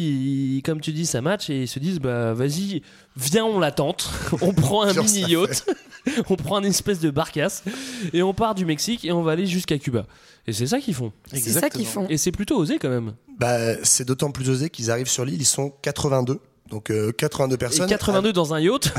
[0.57, 2.81] ils- comme tu dis, ça match et ils se disent, bah vas-y,
[3.15, 4.09] viens, on la tente.
[4.41, 5.65] On prend un mini yacht,
[6.29, 7.63] on prend une espèce de barcasse
[8.13, 10.05] et on part du Mexique et on va aller jusqu'à Cuba.
[10.47, 11.11] Et c'est ça qu'ils font.
[11.31, 12.07] C'est ça qu'ils font.
[12.09, 13.13] Et c'est plutôt osé quand même.
[13.39, 16.39] Bah, c'est d'autant plus osé qu'ils arrivent sur l'île, ils sont 82.
[16.69, 17.87] Donc euh, 82 Et personnes.
[17.87, 18.91] 82 dans un yacht.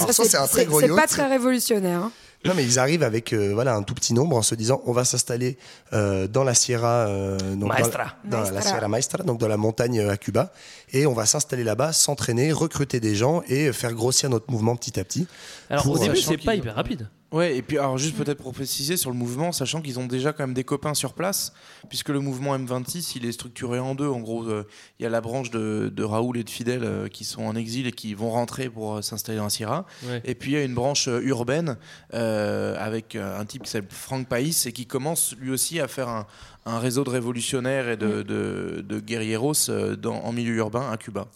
[0.00, 1.08] Alors ça, c'est un très gros C'est pas yacht.
[1.10, 2.02] très révolutionnaire.
[2.04, 2.12] hein.
[2.46, 4.92] Non, mais ils arrivent avec euh, voilà un tout petit nombre en se disant on
[4.92, 5.58] va s'installer
[5.92, 8.14] euh, dans la Sierra, euh, donc dans- Maestra.
[8.24, 8.62] dans, la Maestra.
[8.62, 10.50] Sierra Maestra, donc dans la montagne à Cuba,
[10.92, 14.98] et on va s'installer là-bas, s'entraîner, recruter des gens et faire grossir notre mouvement petit
[14.98, 15.26] à petit.
[15.68, 17.08] Alors Pour, au début, euh, c'est pas hyper rapide.
[17.32, 20.32] Ouais, et puis alors juste peut-être pour préciser sur le mouvement, sachant qu'ils ont déjà
[20.32, 21.52] quand même des copains sur place,
[21.88, 24.08] puisque le mouvement M26, il est structuré en deux.
[24.08, 24.66] En gros, euh,
[24.98, 27.54] il y a la branche de, de Raoul et de Fidel euh, qui sont en
[27.54, 29.86] exil et qui vont rentrer pour euh, s'installer dans la Sierra.
[30.04, 30.20] Ouais.
[30.24, 31.76] Et puis il y a une branche urbaine
[32.10, 36.26] avec un type qui s'appelle Frank País et qui commence lui aussi à faire un,
[36.66, 40.96] un réseau de révolutionnaires et de, de, de guerrieros euh, dans, en milieu urbain à
[40.96, 41.26] Cuba.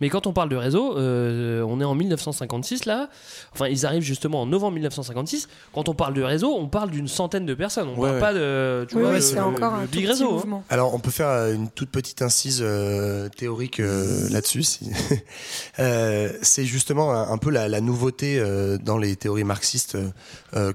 [0.00, 3.08] Mais quand on parle de réseau, euh, on est en 1956 là.
[3.52, 5.48] Enfin, ils arrivent justement en novembre 1956.
[5.74, 7.88] Quand on parle de réseau, on parle d'une centaine de personnes.
[7.88, 8.20] On Ouais, parle ouais.
[8.20, 8.86] pas de.
[8.88, 10.28] Tu Oui, vois, oui, le- c'est encore le un big petit réseau.
[10.30, 10.32] hein.
[10.34, 10.64] mouvement.
[10.70, 14.62] Alors, on peut faire euh, une toute petite incise euh, théorique euh, là-dessus.
[14.62, 14.90] si-
[15.80, 19.96] Euh, c'est justement un, un peu la, la nouveauté euh, dans les théories marxistes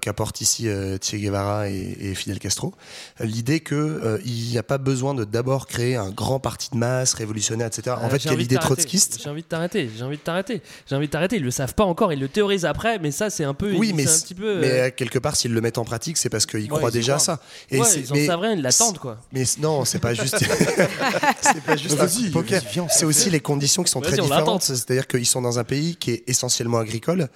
[0.01, 2.73] qu'apportent ici euh, Che Guevara et, et Fidel Castro.
[3.19, 6.77] L'idée que euh, il n'y a pas besoin de d'abord créer un grand parti de
[6.77, 7.95] masse révolutionnaire, etc.
[8.01, 8.57] En Euh, fait, l'idée t'arrêter.
[8.75, 9.19] trotskiste.
[9.23, 9.89] J'ai envie de t'arrêter.
[9.95, 10.61] J'ai envie de t'arrêter.
[10.89, 11.35] J'ai envie de t'arrêter.
[11.37, 12.11] Ils le savent pas encore.
[12.13, 12.99] Ils le théorisent après.
[12.99, 13.73] Mais ça, c'est un peu.
[13.75, 14.59] Oui, mais, un petit peu.
[14.59, 17.15] mais euh, quelque part, s'ils le mettent en pratique, c'est parce qu'ils Ouais, croient déjà
[17.15, 17.39] à ça.
[17.71, 18.53] Et ouais, c'est- ils en mais- savent rien.
[18.53, 19.17] Ils l'attendent quoi.
[19.31, 20.37] Mais non, c'est pas juste.
[21.41, 22.61] c'est pas juste un poker.
[22.77, 24.63] on C'est aussi les conditions qui sont très différentes.
[24.63, 27.27] C'est-à-dire qu'ils sont dans un pays qui est essentiellement agricole,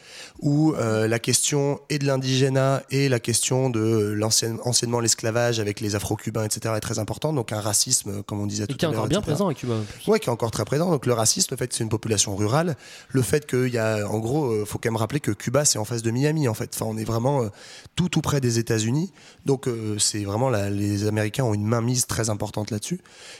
[0.41, 5.79] où euh, la question et de l'indigénat et la question de l'ancien anciennement l'esclavage avec
[5.79, 7.35] les Afro-Cubains, etc., est très importante.
[7.35, 9.01] Donc un racisme, comme on disait Et tout qui est à l'heure.
[9.01, 9.31] encore bien etc.
[9.33, 9.75] présent à Cuba.
[10.07, 10.89] Ouais, qui est encore très présent.
[10.89, 12.75] Donc le racisme, le fait que c'est une population rurale,
[13.09, 15.77] le fait qu'il y a, en gros, euh, faut quand même rappeler que Cuba c'est
[15.77, 16.71] en face de Miami en fait.
[16.73, 17.49] Enfin, on est vraiment euh,
[17.95, 19.11] tout tout près des États-Unis.
[19.45, 22.99] Donc euh, c'est vraiment la- les Américains ont une mainmise très importante là-dessus.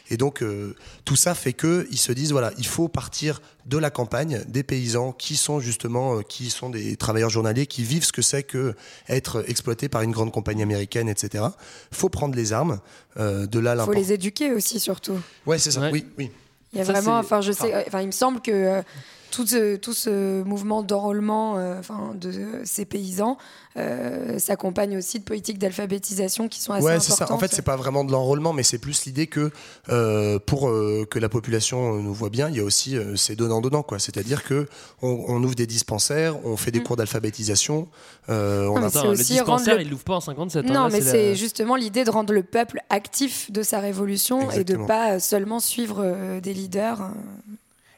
[0.09, 3.77] Et donc euh, tout ça fait que ils se disent voilà, il faut partir de
[3.77, 8.05] la campagne, des paysans qui sont justement euh, qui sont des travailleurs journaliers qui vivent
[8.05, 8.73] ce que c'est que
[9.09, 11.43] être exploité par une grande compagnie américaine, etc.
[11.91, 12.79] Faut prendre les armes.
[13.19, 15.19] Euh, de là Il faut les éduquer aussi, surtout.
[15.45, 15.81] Ouais, c'est ça.
[15.81, 15.89] Ouais.
[15.91, 16.31] Oui, oui.
[16.71, 18.81] Il y a Ça, vraiment, enfin, je sais, enfin, il me semble que euh,
[19.31, 22.31] tout ce, tout ce mouvement d'enrôlement euh, enfin, de
[22.63, 23.37] ces paysans
[23.77, 27.27] euh, s'accompagne aussi de politiques d'alphabétisation qui sont assez Ouais, importantes.
[27.27, 27.33] ça.
[27.33, 29.51] En fait, c'est pas vraiment de l'enrôlement, mais c'est plus l'idée que
[29.89, 33.35] euh, pour euh, que la population nous voit bien, il y a aussi euh, ces
[33.35, 33.99] donnant-donnant, quoi.
[33.99, 34.67] C'est-à-dire que
[35.01, 37.87] on, on ouvre des dispensaires, on fait des cours d'alphabétisation.
[38.29, 40.65] euh, on Non, mais a- Attends, le dispensaire, le- il l'ouvre pas en 57.
[40.65, 43.79] hein, Non, là, mais la- c'est justement l'idée de rendre le peuple actif de sa
[43.79, 44.85] révolution et de Exactement.
[44.87, 47.11] pas seulement suivre euh, des leaders.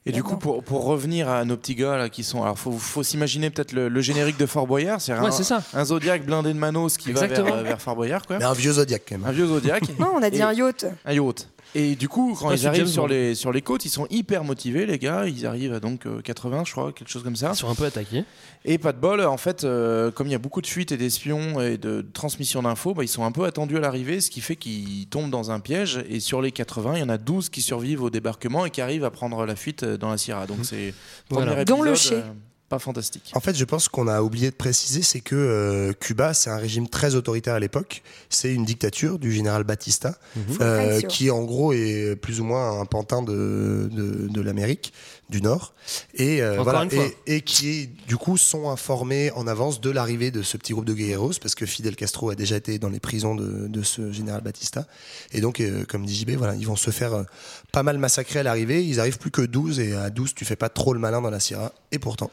[0.10, 0.12] Euh.
[0.12, 2.44] Et du coup, pour, pour revenir à nos petits gars là, qui sont.
[2.44, 5.00] Alors, faut, faut s'imaginer peut-être le, le générique de Fort Boyard.
[5.02, 5.62] C'est Ouais, un, c'est ça.
[5.74, 7.50] un Zodiac blindé de Manos qui Exactement.
[7.50, 8.38] va vers, vers Fort Boyard, quoi.
[8.40, 9.28] Mais un vieux Zodiac, quand même.
[9.28, 9.84] Un vieux Zodiac.
[10.00, 10.86] Non, on a dit Et- un yacht.
[11.06, 11.48] Un yacht.
[11.76, 14.86] Et du coup, quand ils arrivent sur les, sur les côtes, ils sont hyper motivés,
[14.86, 15.28] les gars.
[15.28, 17.52] Ils arrivent à donc euh, 80, je crois, quelque chose comme ça.
[17.54, 18.26] Ils sont un peu attaqués.
[18.66, 20.98] Et pas de bol, en fait, euh, comme il y a beaucoup de fuites et
[20.98, 24.42] d'espions et de transmission d'infos, bah, ils sont un peu attendus à l'arrivée, ce qui
[24.42, 26.04] fait qu'ils tombent dans un piège.
[26.10, 28.82] Et sur les 80, il y en a 12 qui survivent au débarquement et qui
[28.82, 30.46] arrivent à prendre la fuite euh, dans la Sierra.
[30.46, 30.94] Donc c'est
[31.30, 31.52] Voilà.
[31.52, 32.22] premier Dont le euh,
[32.70, 33.32] pas fantastique.
[33.34, 36.58] En fait, je pense qu'on a oublié de préciser, c'est que euh, Cuba, c'est un
[36.58, 38.04] régime très autoritaire à l'époque.
[38.30, 40.18] C'est une dictature du général Batista,
[40.62, 41.08] euh, Fulgencio.
[41.10, 44.94] qui en gros est plus ou moins un pantin de, de, de l'Amérique
[45.30, 45.76] du Nord,
[46.16, 50.32] et euh, voilà, et, et qui est du coup sont informés en avance de l'arrivée
[50.32, 53.00] de ce petit groupe de guerreros, parce que Fidel Castro a déjà été dans les
[53.00, 54.88] prisons de, de ce général Batista,
[55.32, 57.24] et donc euh, comme dit JB, voilà, ils vont se faire euh,
[57.72, 58.84] pas mal massacrer à l'arrivée.
[58.86, 61.30] Ils arrivent plus que 12, et à 12, tu fais pas trop le malin dans
[61.30, 62.32] la Sierra, et pourtant.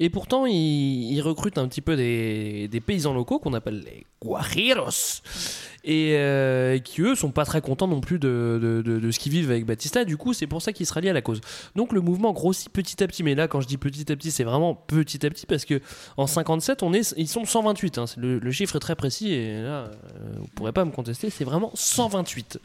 [0.00, 5.22] Et pourtant, ils, recrutent un petit peu des, des paysans locaux qu'on appelle les guajiros.
[5.84, 9.50] Et euh, qui, eux, sont pas très contents non plus de, de- ce qu'ils vivent
[9.50, 10.04] avec Batista.
[10.04, 11.40] Du coup, c'est pour ça qu'ils se rallient à la cause.
[11.76, 13.22] Donc, le mouvement grossit petit à petit.
[13.24, 15.80] Mais là, quand je dis petit à petit, c'est vraiment petit à petit parce que
[16.16, 17.98] en 57, on est, ils sont 128.
[17.98, 18.04] hein.
[18.16, 19.88] Le, le chiffre est très précis et là, euh,
[20.38, 21.30] vous pourrez pas me contester.
[21.30, 22.58] C'est vraiment 128.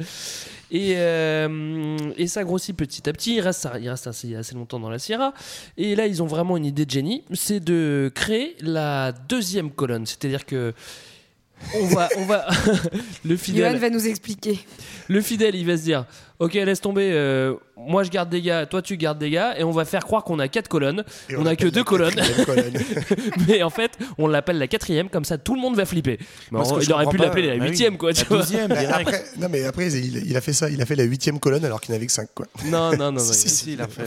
[0.72, 3.36] Et, euh, et ça grossit petit à petit.
[3.36, 5.34] Il reste, il reste assez, assez longtemps dans la Sierra.
[5.78, 10.06] Et là, ils ont vraiment une idée de génie, c'est de créer la deuxième colonne.
[10.06, 10.74] C'est-à-dire que
[11.76, 12.48] on va, on va,
[13.26, 14.60] le Johan fidèle, va nous expliquer.
[15.08, 16.06] le fidèle, il va se dire,
[16.40, 17.10] ok, laisse tomber.
[17.14, 20.04] euh, moi, je garde des gars, toi, tu gardes des gars, et on va faire
[20.06, 21.04] croire qu'on a quatre colonnes.
[21.30, 22.74] Et on a que deux la colonnes, quatrième colonne.
[23.48, 26.18] mais en fait, on l'appelle la quatrième, comme ça, tout le monde va flipper.
[26.52, 27.98] Mais Moi, ce en- que il aurait pu comprends pas, l'appeler la bah oui, huitième,
[27.98, 28.10] quoi.
[28.12, 28.44] La tu vois.
[28.44, 28.72] direct.
[28.92, 31.64] après, non mais après il, il a fait ça, il a fait la huitième colonne
[31.66, 32.46] alors qu'il n'avait que cinq quoi.
[32.66, 33.12] Non, non, non.
[33.14, 33.20] non.
[33.20, 34.04] Si, si, Si, il a fait.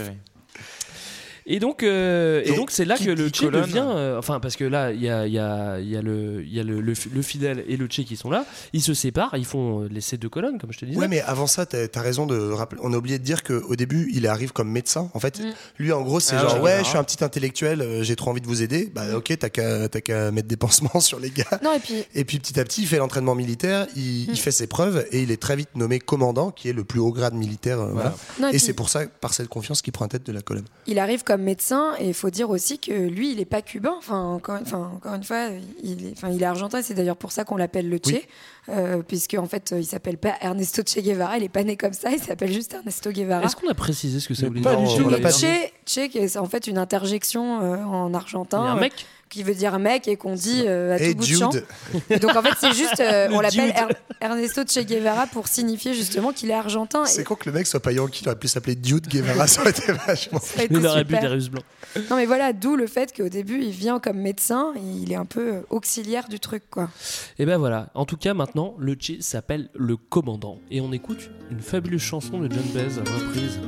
[1.52, 3.82] Et donc, euh, et donc c'est là qui que le Che colonne devient.
[3.84, 6.44] euh, enfin, parce que là, il y a, il y a, il y a, le,
[6.44, 8.44] il y a le, le, le fidèle et le Che qui sont là.
[8.72, 10.96] Ils se séparent, ils font euh, les ces deux colonnes, comme je te disais.
[10.98, 12.80] Ouais, mais avant ça, t'as as raison de rappeler.
[12.84, 15.10] On a oublié de dire qu'au début, il arrive comme médecin.
[15.12, 15.42] En fait,
[15.78, 18.30] lui, en gros, c'est Ah, genre, ouais, je suis un petit intellectuel, euh, j'ai trop
[18.30, 18.90] envie de vous aider.
[18.94, 21.58] Bah, ok, t'as qu'à t'as qu'à mettre des pansements sur les gars.
[21.64, 24.52] Non, et puis Et puis petit à petit, il fait l'entraînement militaire, il, il fait
[24.52, 27.34] ses preuves et il est très vite nommé commandant, qui est le plus haut grade
[27.34, 27.78] militaire.
[27.88, 28.14] voilà.
[28.40, 30.32] Non, et Et puis- c'est pour ça, par cette confiance, qu'il prend la tête de
[30.32, 30.64] la colonne.
[30.86, 33.94] il arrive comme médecin et il faut dire aussi que lui, il n'est pas cubain.
[33.98, 35.48] Enfin, encore, enfin, encore une fois,
[35.82, 36.80] il est, enfin, il est argentin.
[36.82, 38.22] C'est d'ailleurs pour ça qu'on l'appelle le Che, Oui.
[38.68, 41.36] euh, puisque en fait, il s'appelle pas Ernesto Che Guevara.
[41.38, 42.10] Il est pas né comme ça.
[42.10, 43.44] Il s'appelle juste Ernesto Guevara.
[43.44, 45.30] Est-ce qu'on a précisé ce que ça voulait pas dire du tout, pas.
[45.30, 48.76] Che, che, qui est en fait une interjection euh, en Il y argentin, a un
[48.76, 51.30] euh, mec qui veut dire mec et qu'on dit euh, à Et tout bout de
[51.32, 51.50] champ.
[51.52, 51.64] Jude,
[52.10, 53.74] Et donc en fait, c'est juste, euh, on l'appelle Jude.
[53.76, 57.06] Er- Ernesto Che Guevara pour signifier justement qu'il est argentin.
[57.06, 59.46] c'est Et con que le mec soit pas yankee, il aurait pu s'appeler Dude Guevara,
[59.46, 60.38] ça aurait été vachement.
[60.40, 61.20] ça a été Il aurait bu super.
[61.22, 61.64] des Russes blancs.
[62.10, 65.16] Non mais voilà, d'où le fait qu'au début il vient comme médecin et il est
[65.16, 66.90] un peu euh, auxiliaire du truc quoi.
[67.38, 67.88] Et ben voilà.
[67.94, 70.58] En tout cas, maintenant, le Che s'appelle le commandant.
[70.70, 73.58] Et on écoute une fabuleuse chanson de John Baez, reprise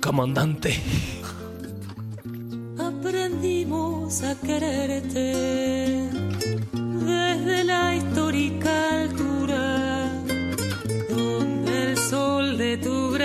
[0.00, 0.66] Commandante.
[2.78, 6.08] aprendimos a quererte
[6.72, 10.12] desde la histórica altura
[11.08, 13.15] donde el sol de tu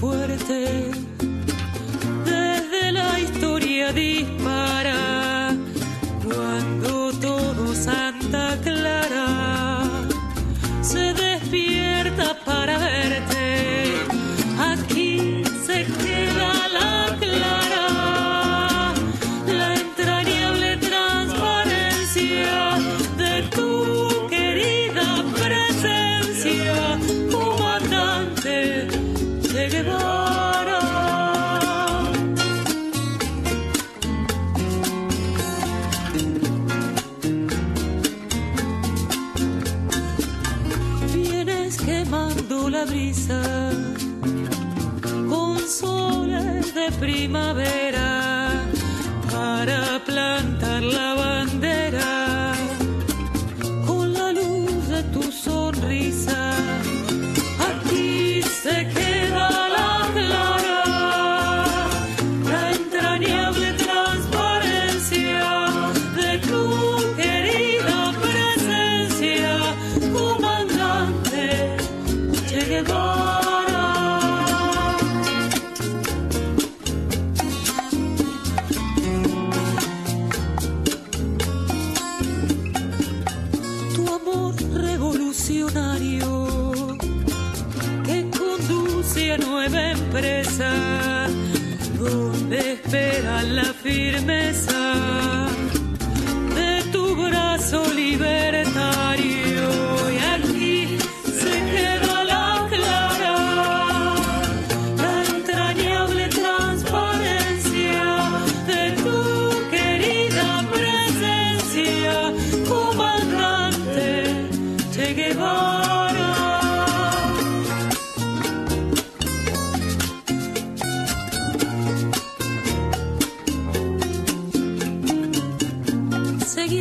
[0.00, 0.90] fuerte.
[2.24, 3.92] Desde la historia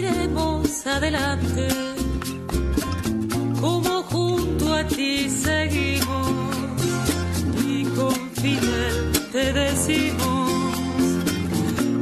[0.06, 1.68] Seguiremos adelante,
[3.60, 6.28] como junto a ti seguimos
[7.66, 10.52] y con Fidel te decimos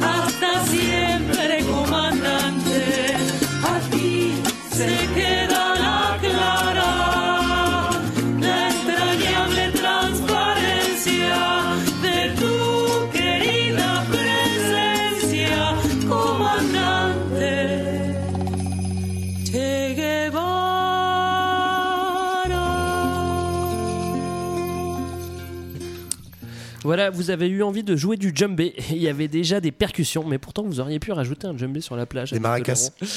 [0.01, 0.92] hasta siempre
[26.93, 28.75] Voilà, vous avez eu envie de jouer du djembé.
[28.91, 31.95] Il y avait déjà des percussions, mais pourtant vous auriez pu rajouter un djembé sur
[31.95, 32.31] la plage.
[32.33, 32.91] Des maracas.
[33.01, 33.07] de.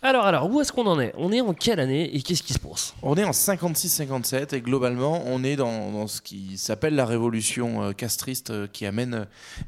[0.00, 1.12] Alors, alors, où est-ce qu'on en est?
[1.18, 2.94] On est en quelle année et qu'est-ce qui se passe?
[3.02, 7.82] On est en 56-57 et globalement, on est dans, dans ce qui s'appelle la révolution
[7.82, 9.24] euh, castriste euh, qui amène euh,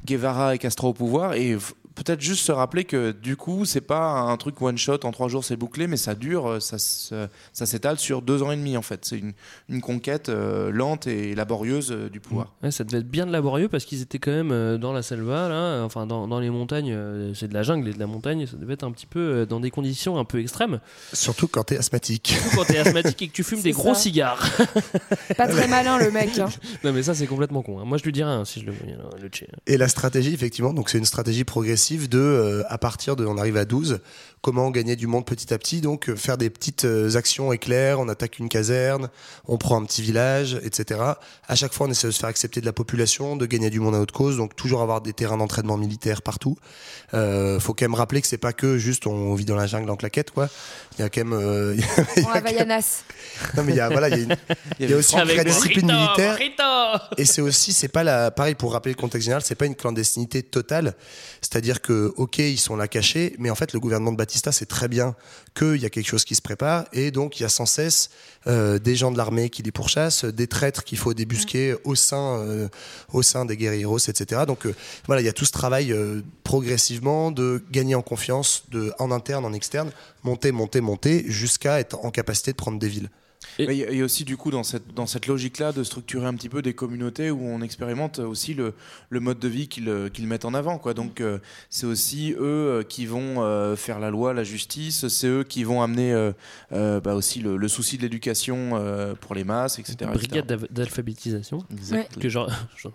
[0.07, 1.35] Guevara et Castro au pouvoir.
[1.35, 1.59] Et
[1.95, 5.29] peut-être juste se rappeler que du coup, c'est pas un truc one shot en trois
[5.29, 8.57] jours, c'est bouclé, mais ça dure, euh, ça, se- ça s'étale sur deux ans et
[8.57, 9.05] demi en fait.
[9.05, 9.33] C'est une,
[9.69, 12.55] une conquête euh, lente et laborieuse euh, du pouvoir.
[12.63, 15.49] Ouais, ça devait être bien laborieux parce qu'ils étaient quand même euh, dans la selva,
[15.49, 18.47] là, enfin dans, dans les montagnes, euh, c'est de la jungle et de la montagne,
[18.47, 20.81] ça devait être un petit peu euh, dans des conditions un peu extrêmes.
[21.13, 22.35] Surtout quand t'es asthmatique.
[22.41, 24.49] Surtout quand t'es asthmatique et que tu fumes des gros cigares.
[25.37, 26.39] Pas très malin le mec.
[26.39, 26.49] hein.
[26.85, 27.81] non mais ça c'est complètement con.
[27.81, 27.85] hein.
[27.85, 29.31] Moi je lui dirais hein, si je le voyais, là, le.
[29.67, 33.39] Et la stratégie, effectivement, donc c'est une stratégie progressive de, euh, à partir de, on
[33.39, 34.01] arrive à 12,
[34.43, 38.01] comment gagner du monde petit à petit, donc euh, faire des petites euh, actions éclairs,
[38.01, 39.11] on attaque une caserne,
[39.47, 40.99] on prend un petit village, etc.
[41.47, 43.81] À chaque fois, on essaie de se faire accepter de la population, de gagner du
[43.81, 46.57] monde à notre cause, donc toujours avoir des terrains d'entraînement militaire partout.
[47.13, 49.91] Euh, faut quand même rappeler que c'est pas que juste on vit dans la jungle
[49.91, 50.49] en claquette, quoi.
[50.99, 51.75] Il y a quand même, euh,
[52.17, 53.03] même- Havaianas.
[53.57, 54.37] non mais il y a, voilà, il y a, une-
[54.81, 56.37] il y a aussi la discipline Rito, militaire.
[56.37, 59.67] Rito Et c'est aussi, c'est pas la, pareil pour rappeler le contexte général, c'est pas
[59.67, 60.95] une clandestinité totale.
[61.43, 64.67] C'est-à-dire que, ok, ils sont là cachés, mais en fait, le gouvernement de Batista sait
[64.67, 65.17] très bien
[65.57, 68.11] qu'il y a quelque chose qui se prépare, et donc il y a sans cesse
[68.47, 72.39] euh, des gens de l'armée qui les pourchassent, des traîtres qu'il faut débusquer au sein,
[72.39, 72.69] euh,
[73.13, 74.43] au sein des guerrieros, etc.
[74.47, 74.75] Donc euh,
[75.07, 75.93] voilà, il y a tout ce travail
[76.45, 79.91] progressivement de gagner en confiance, de en interne, en externe,
[80.23, 83.11] monter, monter, monter, jusqu'à être en capacité de prendre des villes.
[83.59, 85.83] Il y a- il y a aussi du coup dans cette, dans cette logique-là de
[85.85, 88.75] structurer un petit peu des communautés où on expérimente aussi le,
[89.11, 90.79] le mode de vie qu'ils qu'ils mettent en avant.
[90.79, 90.95] Quoi.
[90.95, 95.27] Donc euh, c'est aussi eux euh, qui vont euh, faire la loi, la justice, c'est
[95.27, 96.33] eux qui vont amener euh,
[96.73, 100.11] euh, bah, aussi le, le souci de l'éducation euh, pour les masses, etc.
[100.13, 101.59] Brigade d'al- d'alphabétisation.
[101.73, 102.19] Exact.
[102.19, 102.47] Que j'en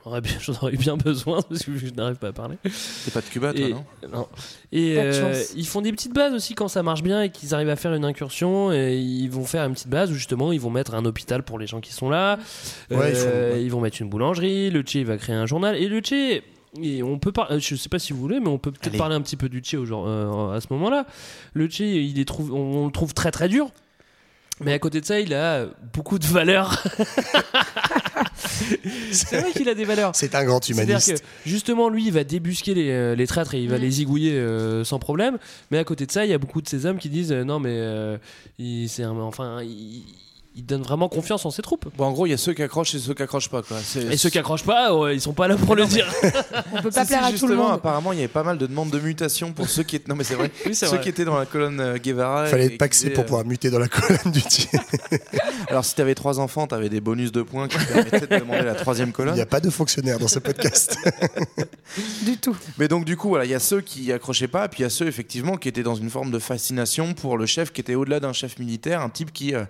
[0.06, 0.22] aurais,
[0.62, 2.58] aurais eu bien besoin parce que je n'arrive pas à parler.
[2.64, 3.86] T'es pas de Cuba, toi, Et, non?
[4.12, 4.28] non.
[4.72, 5.54] Et Pas de euh, chance.
[5.56, 7.94] ils font des petites bases aussi quand ça marche bien et qu'ils arrivent à faire
[7.94, 8.72] une incursion.
[8.72, 11.60] Et ils vont faire une petite base où justement ils vont mettre un hôpital pour
[11.60, 12.38] les gens qui sont là.
[12.92, 14.70] Ouais, ils font- Euh, ils vont mettre une boulangerie.
[14.72, 15.76] Le Che il va créer un journal.
[15.76, 16.42] Et le Che.
[16.82, 17.32] Et on peut.
[17.58, 19.62] Je sais pas si vous voulez, mais on peut peut-être parler un petit peu du
[19.64, 21.06] genre- euh, à ce moment-là.
[21.54, 23.70] Le Che, il est on le trouve très très dur.
[24.62, 26.82] Mais à côté de ça, il a beaucoup de valeurs.
[29.12, 30.12] C'est vrai qu'il a des valeurs.
[30.16, 31.22] C'est un grand C'est-à-dire humaniste.
[31.22, 34.34] que justement, lui, il va débusquer les, euh, les traîtres et il va les zigouiller
[34.34, 35.38] euh, sans problème.
[35.72, 37.44] Mais à côté de ça, il y a beaucoup de ces hommes qui disent euh,
[37.44, 38.18] non, mais euh,
[38.58, 40.04] il, c'est enfin, il,
[40.58, 41.86] il donne vraiment confiance en ses troupes.
[41.98, 43.62] Bon, en gros, il y a ceux qui accrochent et ceux qui accrochent pas.
[43.62, 43.78] Quoi.
[43.84, 46.08] C'est- Et ceux qui accrochent pas, ouais, ils sont pas là pour le dire.
[46.74, 47.74] On peut pas Si, si, plaire à tout le justement, monde.
[47.74, 50.10] apparemment, il y avait pas mal de demandes de mutation pour ceux qui étaient.
[50.10, 50.52] Non, mais c'est vrai.
[50.66, 51.02] Oui, c'est ceux vrai.
[51.02, 52.46] qui étaient dans la colonne euh, Guevara.
[52.46, 54.70] Il fallait être paxé disaient, pour euh, pouvoir muter dans la colonne du tir.
[55.70, 58.76] Alors, si t'avais trois enfants, t'avais des bonus de points qui permettaient de demander la
[58.76, 59.36] troisième Il colonne.
[59.36, 60.98] n'y a pas de fonctionnaire dans ce podcast.
[62.24, 62.56] Du tout.
[62.78, 64.84] Mais donc, du coup, voilà, il y a ceux qui accrochaient pas, et puis il
[64.84, 67.82] y a ceux, effectivement, qui étaient dans une forme de fascination pour le chef qui
[67.82, 69.64] était au-delà d'un chef militaire, un type qui euh,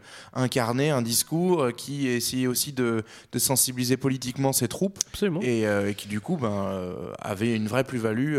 [0.90, 5.42] un discours, euh, qui essayait aussi de, de sensibiliser politiquement ses troupes, Absolument.
[5.42, 8.38] et, euh, et qui, du coup, ben, euh, avait une vraie plus-value,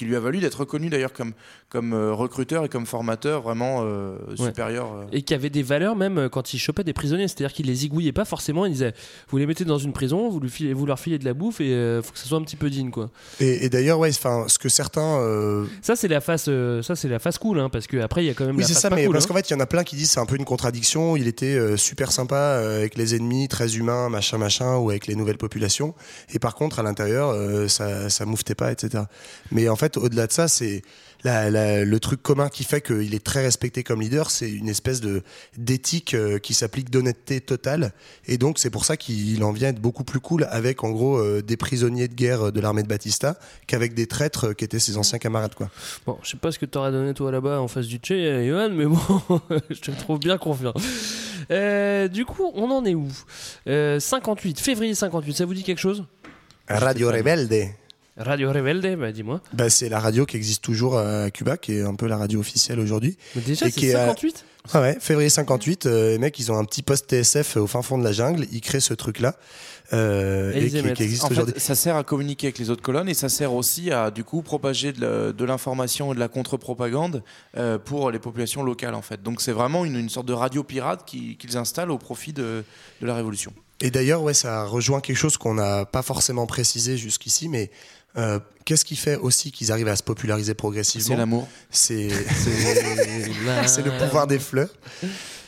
[0.00, 1.32] qui lui a valu d'être reconnu d'ailleurs comme,
[1.68, 4.86] comme euh, recruteur et comme formateur vraiment euh, supérieur.
[4.94, 5.04] euh.
[5.12, 7.28] Et qui avait des valeurs même quand il chopait des prisonniers.
[7.28, 8.64] C'est-à-dire qu'il les zigouillait pas forcément.
[8.64, 8.94] Il disait
[9.28, 11.60] Vous les mettez dans une prison, vous, lui filez- vous leur filez de la bouffe
[11.60, 12.90] et euh, faut que ça soit un petit peu digne.
[12.90, 13.10] quoi.
[13.40, 15.18] Et, et d'ailleurs, ouais, enfin, ce que certains.
[15.20, 17.60] euh, Ça, c'est la face, euh, ça, c'est la face cool.
[17.60, 19.12] Hein, parce qu'après, il y a quand même Oui, c'est ça, mais cool.
[19.12, 19.28] parce hein.
[19.28, 21.14] qu'en fait, il y en a plein qui disent c'est un peu une contradiction.
[21.16, 25.06] Il était euh, super sympa euh, avec les ennemis, très humain, machin, machin, ou avec
[25.06, 25.94] les nouvelles populations.
[26.32, 29.04] Et par contre, à l'intérieur, euh, ça, ça mouftait pas, etc.
[29.52, 30.82] Mais en fait, au-delà de ça, c'est
[31.22, 34.68] la- la- le truc commun qui fait qu'il est très respecté comme leader, c'est une
[34.70, 35.22] espèce de
[35.58, 37.92] d'éthique euh, qui s'applique d'honnêteté totale.
[38.26, 41.18] Et donc, c'est pour ça qu'il en vient être beaucoup plus cool avec, en gros,
[41.18, 44.78] euh, des prisonniers de guerre de l'armée de Batista qu'avec des traîtres euh, qui étaient
[44.78, 45.70] ses anciens camarades, quoi.
[46.06, 48.70] Bon, je sais pas ce que t'aurais donné toi là-bas en face du euh, Johan,
[48.74, 48.98] mais bon,
[49.70, 50.72] je te trouve bien confiant.
[51.50, 53.08] Euh, du coup, on en est où?
[53.66, 56.04] Euh, 58, février 58, ça vous dit quelque chose?
[56.68, 57.70] Radio Rebelde.
[58.20, 59.40] Radio Rebelde, bah dis-moi.
[59.54, 62.38] Bah, c'est la radio qui existe toujours à Cuba, qui est un peu la radio
[62.40, 63.16] officielle aujourd'hui.
[63.34, 66.52] Mais déjà, c'est qui est à- 58 Ah ouais, février 58, euh, les mecs, ils
[66.52, 69.36] ont un petit poste TSF au fin fond de la jungle, ils créent ce truc-là,
[69.94, 70.96] euh, Et et, ils qui, émettent.
[70.96, 71.54] qui existe En aujourd'hui.
[71.54, 74.22] fait, ça sert à communiquer avec les autres colonnes et ça sert aussi à du
[74.22, 77.22] coup propager de l'information et de la contre-propagande
[77.56, 79.22] euh, pour les populations locales en fait.
[79.22, 82.62] Donc c'est vraiment une, une sorte de radio pirate qui- qu'ils installent au profit de,
[83.00, 83.52] de la révolution.
[83.82, 87.70] Et d'ailleurs, ouais, ça rejoint quelque chose qu'on n'a pas forcément précisé jusqu'ici, mais
[88.16, 91.48] euh, qu'est-ce qui fait aussi qu'ils arrivent à se populariser progressivement C'est l'amour.
[91.70, 92.08] C'est
[93.84, 94.70] le pouvoir des fleurs.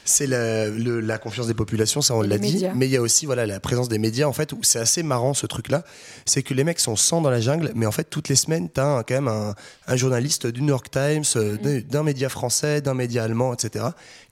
[0.05, 2.53] C'est la, le- la confiance des populations, ça on l'a dit.
[2.55, 2.73] médias.
[2.75, 5.03] Mais il y a aussi voilà la présence des médias en fait où c'est assez
[5.03, 5.85] marrant ce truc-là.
[6.27, 8.69] C'est que les mecs sont 100 dans la jungle, mais en fait toutes les semaines
[8.69, 9.55] t'as un- quand même un,
[9.87, 13.85] un journaliste du New York Times, euh, d'un- d'un média français, d'un média allemand, etc.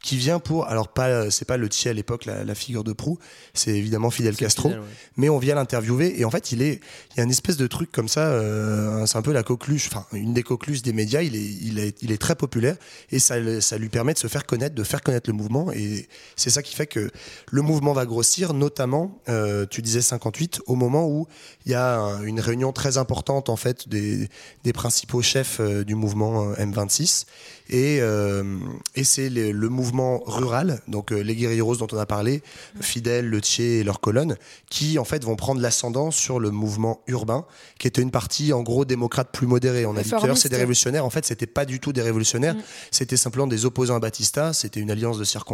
[0.03, 2.93] qui vient pour alors pas c'est pas le Tché à l'époque la, la figure de
[2.93, 3.19] proue,
[3.55, 4.87] c'est évidemment Fidel Castro Fidel, ouais.
[5.17, 6.81] mais on vient l'interviewer et en fait il est
[7.15, 9.89] il y a une espèce de truc comme ça euh, c'est un peu la coqueluche
[9.93, 12.77] enfin une des coqueluches des médias il est il est il est très populaire
[13.11, 16.09] et ça ça lui permet de se faire connaître de faire connaître le mouvement et
[16.37, 17.11] c'est ça qui fait que
[17.51, 21.27] le mouvement va grossir notamment euh, tu disais 58 au moment où
[21.67, 24.29] il y a un- une réunion très importante en fait des
[24.65, 27.27] des principaux chefs euh, du mouvement euh, M26
[27.73, 28.59] et, euh,
[28.97, 32.43] et c'est le, mouvement rural, donc les guerrilleros dont on a parlé,
[32.81, 34.37] Fidel, le Tché et leurs colonnes,
[34.71, 37.45] qui en fait vont prendre l'ascendant sur le mouvement urbain,
[37.79, 39.87] qui était une partie en gros démocrate plus modérée.
[39.87, 41.93] On a dit tout à l'heure c'est des révolutionnaires, en fait c'était pas du tout
[41.93, 42.63] des révolutionnaires, Mm.
[42.91, 45.50] c'était simplement des opposants à Batista, c'était une alliance de circonstances,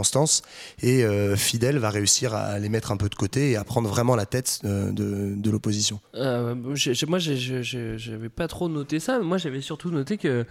[0.83, 3.89] et euh, Fidel va réussir à les mettre un peu de côté et à prendre
[3.89, 6.01] vraiment la tête euh, de, de l'opposition.
[6.15, 9.19] Euh, moi, j'avais pas trop noté ça.
[9.19, 10.45] mais Moi, j'avais surtout noté que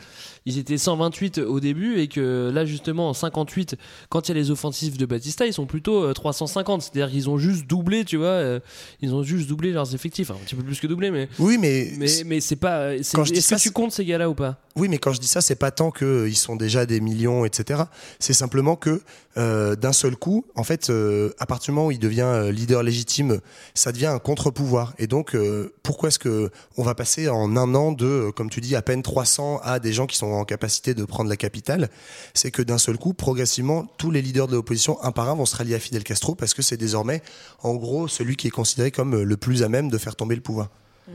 [0.45, 3.75] ils étaient 128 au début et que là, justement, en 58,
[4.09, 6.81] quand il y a les offensives de Batista, ils sont plutôt euh, 350.
[6.81, 8.27] C'est-à-dire qu'ils ont juste doublé, tu vois.
[8.27, 8.59] euh,
[9.01, 10.29] ils ont juste doublé leurs effectifs.
[10.29, 11.29] Enfin, un petit peu plus que doublé, mais.
[11.39, 12.95] Oui, mais Mais, mais c'est pas.
[12.95, 13.15] Est-ce
[13.55, 14.59] que tu comptes ces gars-là ou pas?
[14.75, 17.83] Oui, mais quand je dis ça, c'est pas tant qu'ils sont déjà des millions, etc.
[18.19, 19.01] C'est simplement que
[19.37, 22.51] euh, d'un seul coup, en fait, euh, à partir du moment où il devient euh,
[22.51, 23.39] leader légitime,
[23.73, 24.93] ça devient un contre-pouvoir.
[24.97, 28.61] Et donc, euh, pourquoi est-ce que on va passer en un an de, comme tu
[28.61, 31.89] dis, à peine 300 à des gens qui sont en capacité de prendre la capitale?
[32.33, 35.45] C'est que d'un seul coup, progressivement, tous les leaders de l'opposition, un par un, vont
[35.45, 37.21] se rallier à Fidel Castro parce que c'est désormais,
[37.61, 40.41] en gros, celui qui est considéré comme le plus à même de faire tomber le
[40.41, 40.69] pouvoir.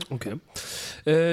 [0.09, 0.29] Ok.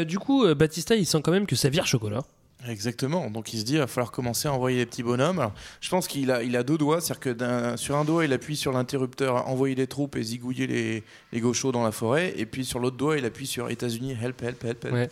[0.07, 2.23] Du coup, Batista, il sent quand même que ça vire chocolat.
[2.67, 3.31] Exactement.
[3.31, 5.51] Donc il se dit, il va falloir commencer à envoyer les petits bonhommes.
[5.81, 9.49] Je pense qu'il a, deux doigts, c'est-à-dire que sur un doigt, il appuie sur l'interrupteur,
[9.49, 13.17] envoyer les troupes et zigouiller les, gauchos dans la forêt, et puis sur l'autre doigt,
[13.17, 15.11] il appuie sur États-Unis, help, help, help, help.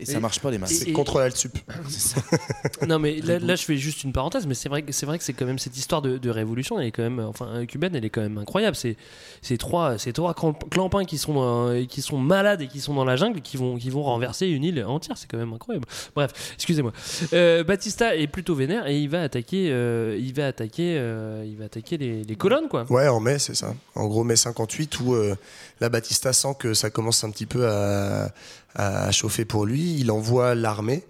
[0.00, 0.72] Et ça marche pas des masses.
[0.72, 1.56] C'est contre sup.
[2.86, 5.18] non mais là, là, je fais juste une parenthèse mais c'est vrai que c'est vrai
[5.18, 7.94] que c'est quand même cette histoire de, de révolution elle est quand même enfin cubaine
[7.94, 8.96] elle est quand même incroyable c'est
[9.42, 10.34] c'est trois c'est trois
[10.70, 13.76] clampins qui sont dans- qui sont malades et qui sont dans la jungle qui vont
[13.76, 16.92] qui vont renverser une île entière c'est quand même incroyable bref excusez-moi
[17.32, 21.56] Euh, Batista est plutôt vénère et il va attaquer euh, il va attaquer euh, il
[21.56, 23.74] va attaquer les, les colonnes quoi Ouais, en mai, c'est ça.
[23.94, 25.34] En gros, mai 58, où euh,
[25.80, 28.30] la Batista sent que ça commence un petit peu à,
[28.74, 29.83] à chauffer pour lui.
[30.00, 31.02] Il envoie l'armée.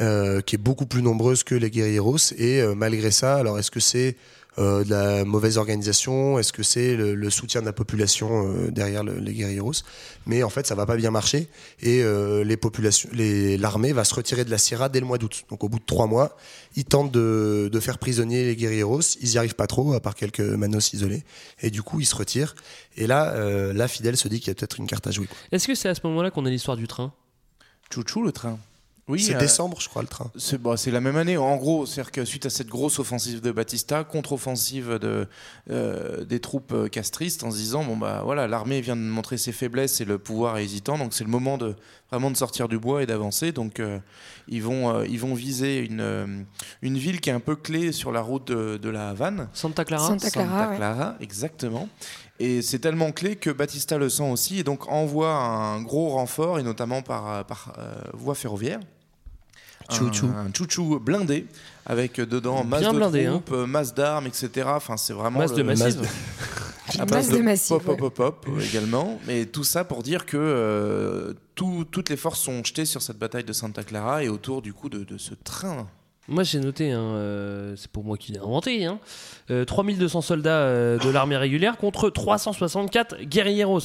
[0.00, 2.18] euh, qui est beaucoup plus nombreuse que les guerrilleros.
[2.38, 4.14] Et euh, malgré ça, alors est-ce que c'est
[4.58, 6.38] euh, de la mauvaise organisation?
[6.38, 8.30] Est-ce que c'est le, soutien de la population
[8.70, 9.72] derrière le- les guerrilleros
[10.26, 11.48] Mais en fait, ça va pas bien marcher
[11.82, 12.04] et
[13.58, 15.44] l'armée va se retirer de la Sierra dès le mois d'août.
[15.50, 16.36] Donc au bout de trois mois,
[16.76, 19.00] ils tentent de, faire prisonnier les guerrilleros.
[19.20, 21.24] Ils y arrivent pas trop, à part quelques manos isolés.
[21.60, 22.54] Et du coup, ils se retirent.
[22.96, 23.34] Et là,
[23.72, 25.26] là, Fidel se dit qu'il y a peut-être une carte à jouer.
[25.52, 27.12] Est-ce que c'est à ce moment-là qu'on a l'histoire du train?
[27.92, 28.58] Chouchou le train.
[29.08, 30.30] Oui, c'est euh, décembre, je crois, le train.
[30.36, 31.38] C'est c'est la même année.
[31.38, 35.26] En gros, c'est-à-dire que suite à cette grosse offensive de Batista, contre-offensive de,
[35.70, 39.38] euh, des troupes euh, castristes, en se disant bon bah voilà, l'armée vient de montrer
[39.38, 41.74] ses faiblesses et le pouvoir est hésitant, donc c'est le moment de
[42.10, 43.50] vraiment de sortir du bois et d'avancer.
[43.50, 43.98] Donc euh,
[44.46, 46.44] ils vont euh, ils vont viser une
[46.82, 49.48] une ville qui est un peu clé sur la route de, de la Havane.
[49.54, 50.06] Santa Clara.
[50.06, 50.76] Santa Clara, ouais.
[50.76, 51.88] Clara, exactement.
[52.40, 56.58] Et c'est tellement clé que Batista le sent aussi et donc envoie un gros renfort
[56.58, 58.80] et notamment par, par euh, voie ferroviaire.
[59.90, 60.26] Chouchou.
[60.26, 61.46] Un, un chouchou blindé
[61.86, 63.30] avec dedans masse Bien de blindé, hein.
[63.32, 64.68] troupes, euh, masse d'armes, etc.
[64.74, 66.00] Enfin, c'est vraiment Masse de massive.
[66.98, 68.10] Masse base de massif, pop, pop, ouais.
[68.10, 68.14] pop,
[68.44, 69.18] pop, euh, également.
[69.26, 73.18] Mais tout ça pour dire que euh, tout- toutes les forces sont jetées sur cette
[73.18, 75.88] bataille de Santa Clara et autour du coup de, de ce train.
[76.30, 78.98] Moi j'ai noté, hein, euh, c'est pour moi qui l'ai inventé, hein,
[79.50, 83.80] euh, 3200 soldats euh, de l'armée régulière contre 364 guerrilleros.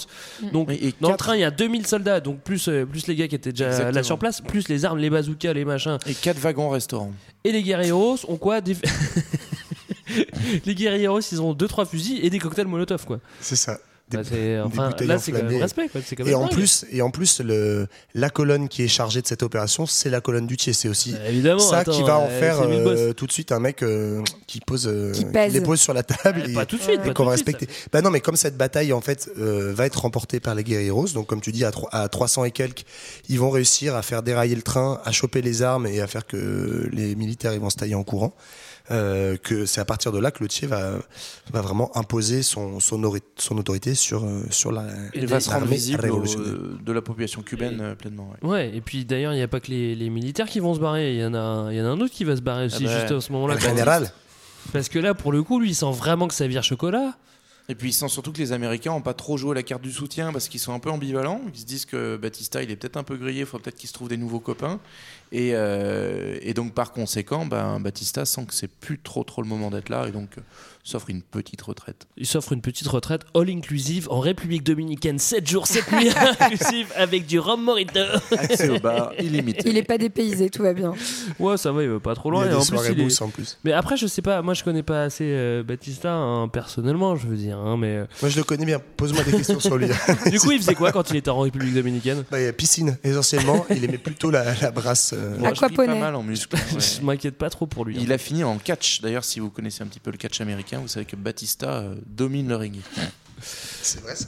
[0.51, 2.85] Donc Et- et dans le quatre- train il y a 2000 soldats, donc plus, euh,
[2.85, 4.03] plus les gars qui étaient déjà là Exactement.
[4.03, 5.97] sur place, plus les armes, les bazookas, les machins.
[6.05, 7.13] Et quatre wagons restaurants.
[7.45, 8.75] Et les guerrilleros ont quoi Des-
[10.65, 13.19] Les guerrilleros ils ont 2-3 fusils et des cocktails molotov quoi.
[13.39, 13.77] C'est ça.
[14.10, 15.64] Des- Bah, c'est- des enfin, bouteilles là c'est quand même enflammées.
[15.64, 16.01] respect quoi.
[16.06, 19.28] c'est quand Et en, plus, et en plus, le, la colonne qui est chargée de
[19.28, 20.74] cette opération, c'est la colonne du Thiers.
[20.74, 23.51] C'est aussi Bah, évidemment, ça attends, qui va en euh, faire euh, tout de suite
[23.54, 25.54] un mec euh, qui pose, euh, Qui pèse.
[25.54, 27.74] les pose sur la table et, pas tout de suite, et qu'on va suite, respecter.
[27.93, 31.08] Bah non, mais comme cette bataille en fait euh, va être remportée par les guerrilleros,
[31.14, 32.84] donc comme tu dis à, à 300 et quelques,
[33.30, 36.28] ils vont réussir à faire dérailler le train, à choper les armes et à faire
[36.28, 38.36] que les militaires ils vont se tailler en courant.
[38.91, 40.95] Euh, que c'est à partir de là que le Thiers va,
[41.53, 45.49] va vraiment imposer son, son, ori- son autorité sur, euh, sur la, Il va se
[45.49, 46.53] rendre visible au- révolutionnaire.
[46.84, 48.29] de la population cubaine euh, pleinement.
[48.41, 48.49] ouais.
[48.49, 50.81] Ouais, et puis d'ailleurs, il n'y a pas que les, les militaires qui vont se
[50.81, 52.65] barrer, il y, en a, il y en a un autre qui va se barrer
[52.65, 53.53] aussi, Ah bah, juste à ce moment-là.
[53.55, 54.11] Le général.
[54.73, 57.13] Parce que là, pour le coup, lui, il sent vraiment que ça vire chocolat.
[57.69, 59.91] Et puis ils sentent surtout que les Américains n'ont pas trop joué la carte du
[59.93, 61.39] soutien parce qu'ils sont un peu ambivalents.
[61.53, 63.88] Ils se disent que Batista il est peut-être un peu grillé, il faut peut-être qu'il
[63.88, 64.81] se trouve des nouveaux copains.
[65.36, 69.47] Et, euh, et donc par conséquent, ben, Batista sent que c'est plus trop trop le
[69.47, 70.41] moment d'être là et donc euh,
[70.84, 72.05] s'offre une petite retraite.
[72.17, 76.09] Il s'offre une petite retraite all inclusive en République Dominicaine, 7 jours, 7 nuits
[76.39, 77.99] inclusive avec du rhum morito.
[78.38, 79.69] Accès au bar illimité.
[79.69, 80.93] Il est pas dépaysé, tout va bien.
[81.39, 82.45] Ouais, ça va, il va pas trop Il y loin.
[82.45, 83.57] a des en plus, il est- en plus.
[83.63, 87.25] Mais après, je sais pas, moi je connais pas assez euh, Batista hein, personnellement, je
[87.25, 87.57] veux dire.
[87.57, 88.79] hein, mais Moi, je le connais bien.
[88.97, 89.88] Pose-moi des questions sur lui.
[90.31, 92.23] du coup, il faisait quoi quand il était en République Dominicaine?
[92.29, 93.65] Bah, il y a piscine, essentiellement.
[93.71, 95.15] Il aimait plutôt la, la brasse.
[95.24, 95.93] Euh, Moi, je plie Aquaponé.
[95.93, 96.55] pas mal en muscle.
[96.74, 96.80] ouais.
[96.80, 97.97] Je m'inquiète pas trop pour lui.
[97.97, 98.01] hein.
[98.03, 99.01] Il a fini en catch.
[99.01, 101.95] D'ailleurs, si vous connaissez un petit peu le catch américain, vous savez que Batista euh,
[102.05, 102.76] domine le ring.
[103.41, 104.28] C'est vrai, ça.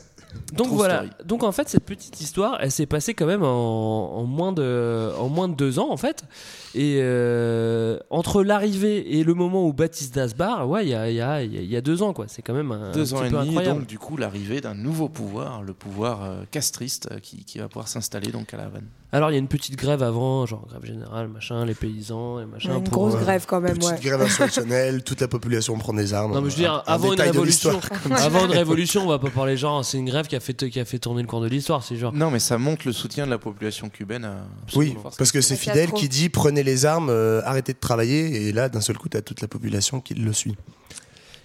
[0.52, 0.96] Donc True voilà.
[0.98, 1.10] story.
[1.24, 5.10] Donc en fait, cette petite histoire, elle s'est passée quand même en, en moins de
[5.18, 6.26] en moins de deux ans en fait.
[6.74, 11.10] Et euh, entre l'arrivée et le moment où Batista se barre, ouais, il y a,
[11.10, 12.26] il y, a, il y a- il y a deux ans quoi.
[12.28, 14.76] C'est quand même un, Deux un ans petit et demi, donc du coup l'arrivée d'un
[14.76, 18.88] nouveau pouvoir, le pouvoir euh, castriste, qui, qui va pouvoir s'installer donc à la Havane.
[19.16, 22.46] Alors il y a une petite grève avant, genre grève générale, machin, les paysans et
[22.46, 22.72] machin.
[22.72, 24.00] Ouais, une pour, grosse euh, grève quand même, Petite ouais.
[24.02, 26.34] grève insurrectionnelle, toute la population prend des armes.
[26.34, 27.80] Non mais je veux dire, Un- un avant une révolution,
[28.12, 30.80] avant une révolution, on va pas parler genre c'est une grève qui a fait qui
[30.80, 32.12] a fait tourner le cours de l'histoire, c'est genre.
[32.14, 34.26] Non, mais ça montre le soutien de la population cubaine.
[34.26, 34.36] À
[34.76, 38.52] Oui, parce que c'est Fidel qui dit prenez les armes, euh, arrêtez de travailler, et
[38.52, 40.58] là d'un seul coup t'as toute la population qui le suit.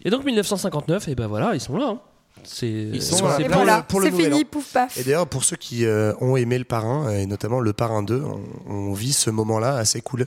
[0.05, 1.89] Et donc 1959, et ben voilà, ils sont là.
[1.91, 2.01] hein.
[2.45, 3.57] C'est Ils sont c'est là.
[3.57, 4.97] Voilà, pour le c'est fini, pouf paf.
[4.99, 8.23] Et d'ailleurs pour ceux qui euh, ont aimé le parrain, et notamment le parrain 2,
[8.69, 10.27] on, on vit ce moment-là assez cool.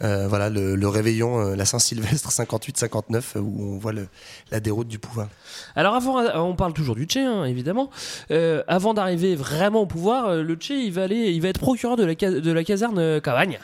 [0.00, 4.06] Euh, voilà le, le réveillon, euh, la Saint-Sylvestre 58-59, euh, où on voit le-
[4.52, 5.26] la déroute du pouvoir.
[5.74, 7.90] Alors avant, euh, on parle toujours du Tché, hein, évidemment.
[8.30, 11.58] Euh, avant d'arriver vraiment au pouvoir, euh, le Tché, il va aller, il va être
[11.58, 13.58] procureur de la, de la caserne euh, Cavagne.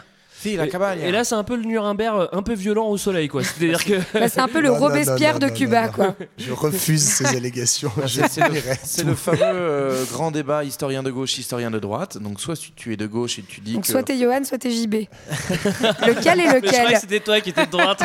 [0.44, 0.98] Si, la Et- cabane.
[1.00, 3.42] Et, là, c'est un peu le Nuremberg, euh, un peu violent au soleil, quoi.
[3.42, 5.80] C'est-à-dire que Bah, c'est un peu le Non, non, non, Robespierre non, de non, Cuba,
[5.80, 5.92] non, non.
[5.92, 6.14] quoi.
[6.36, 7.90] Je refuse ces allégations.
[8.04, 9.08] Je C'est le, nierai c'est tout.
[9.08, 12.18] le fameux euh, grand débat historien de gauche, historien de droite.
[12.18, 13.88] Donc, soit tu, tu es de gauche et tu dis Donc que.
[13.88, 14.94] soit t'es Johan, soit t'es JB.
[16.06, 18.02] lequel est Mais je croyais que lequel c'était toi qui étais de droite.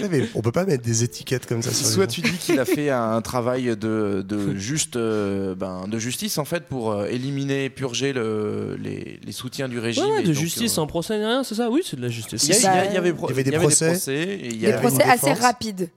[0.10, 2.10] Mais on peut pas mettre des étiquettes comme ça sur les Soit gens.
[2.10, 6.44] tu dis qu'il a fait un travail de, de, juste, euh, ben, de justice en
[6.44, 10.04] fait pour euh, éliminer, purger le, les, les soutiens du régime.
[10.04, 11.70] Ouais, ouais, et de donc, justice euh, sans procès ni rien, c'est ça?
[11.70, 12.44] Oui, c'est de la justice.
[12.44, 13.98] Il y, a- il y a- il y avait, Il y avait des procès.
[14.08, 15.88] et il y Des avait procès assez rapides.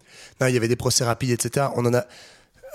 [0.42, 1.68] Non, il y avait des procès rapides, etc.
[1.76, 2.06] On en a.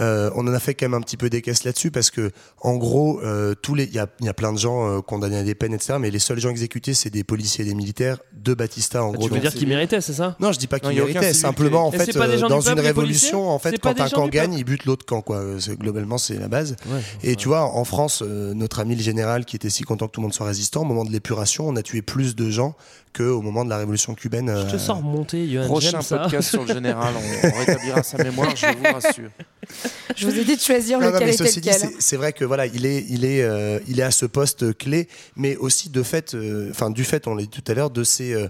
[0.01, 2.31] Euh, on en a fait quand même un petit peu des caisses là-dessus parce que,
[2.61, 5.01] en gros, euh, tous les, il y a, il y a plein de gens euh,
[5.01, 5.95] condamnés à des peines, etc.
[6.01, 9.19] Mais les seuls gens exécutés, c'est des policiers et des militaires de Batista, en Tu
[9.19, 9.27] gros.
[9.29, 10.37] veux Donc, dire qu'ils méritaient, c'est ça?
[10.41, 11.33] Non, je dis pas qu'ils méritaient.
[11.33, 14.55] Simplement, en qui- fait, euh, dans peuple, une révolution, en fait, quand un camp gagne,
[14.55, 15.37] il bute l'autre camp, quoi.
[15.39, 16.77] Euh, Globalement, c'est la base.
[16.87, 17.01] Ouais.
[17.23, 20.13] Et tu vois, en France, euh, notre ami le général, qui était si content que
[20.13, 22.75] tout le monde soit résistant, au moment de l'épuration, on a tué plus de gens
[23.17, 24.49] qu'au moment de la révolution cubaine.
[24.49, 25.67] Je te euh, sens remonter, Johan.
[25.67, 29.31] Prochain podcast sur le général, on, on rétablira sa mémoire, je vous rassure.
[30.17, 31.91] Je vous ai dit de choisir Non, lequel était lequel.
[31.99, 35.09] c'est- vrai que voilà, il est, il est, euh, il est à ce poste clé,
[35.37, 38.05] mais aussi de fait, euh, enfin du fait, on l'a dit tout à l'heure, de
[38.05, 38.49] ses, euh,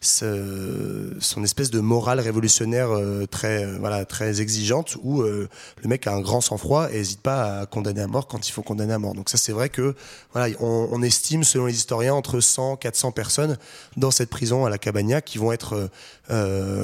[0.00, 5.48] ce- son espèce de morale révolutionnaire euh, très, euh, voilà, très exigeante, où euh,
[5.82, 8.52] le mec a un grand sang-froid et n'hésite pas à condamner à mort quand il
[8.52, 9.14] faut condamner à mort.
[9.14, 9.94] Donc ça, c'est vrai que
[10.32, 13.56] voilà, on, on estime, selon les historiens, entre 100, 400 personnes
[13.96, 15.90] dans cette prison à la Cabana qui vont être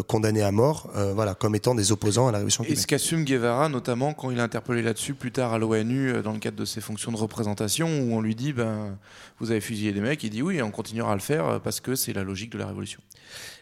[0.07, 3.69] condamnées à mort, voilà, comme étant des opposants à la révolution Et ce qu'assume Guevara,
[3.69, 6.81] notamment quand il est interpellé là-dessus plus tard à l'ONU dans le cadre de ses
[6.81, 8.97] fonctions de représentation, où on lui dit ben,
[9.41, 11.95] Vous avez fusillé des mecs, il dit oui, on continuera à le faire parce que
[11.95, 13.01] c'est la logique de la révolution.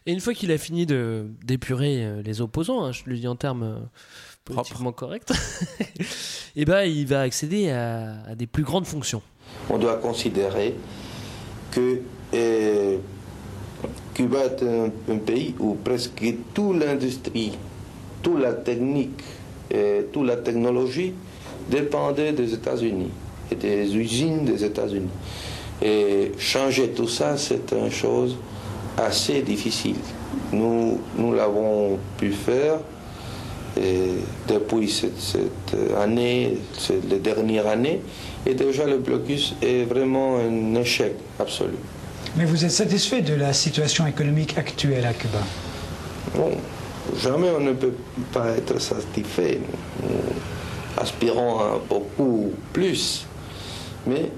[0.07, 3.29] Et une fois qu'il a fini de d'épurer euh, les opposants, hein, je le dis
[3.29, 3.79] en termes euh,
[4.45, 5.31] politiquement corrects,
[6.57, 9.23] et ben il va accéder à, à des plus grandes fonctions.
[9.69, 10.75] on doit considérer
[11.71, 12.01] que
[12.35, 12.97] euh,
[14.15, 16.23] Cuba est un, un pays où presque
[16.55, 17.53] toute l'industrie,
[18.23, 19.23] toute la technique,
[19.71, 21.15] et toute la technologie
[21.71, 23.11] dépendait des États-Unis
[23.51, 25.09] et des usines des États-Unis.
[25.83, 28.37] Et changer tout ça, c'est une chose
[29.05, 29.97] assez difficile.
[30.53, 32.79] Nous, nous l'avons pu faire
[33.77, 34.17] et
[34.49, 38.01] depuis cette, cette année, c'est les dernières années,
[38.45, 41.77] et déjà le blocus est vraiment un échec absolu.
[42.37, 45.39] Mais vous êtes satisfait de la situation économique actuelle à Cuba?
[46.35, 46.51] Bon,
[47.17, 47.95] jamais on ne peut
[48.33, 49.61] pas être satisfait.
[50.03, 50.19] Nous
[50.97, 53.27] aspirons à beaucoup plus.
[54.07, 54.31] Mais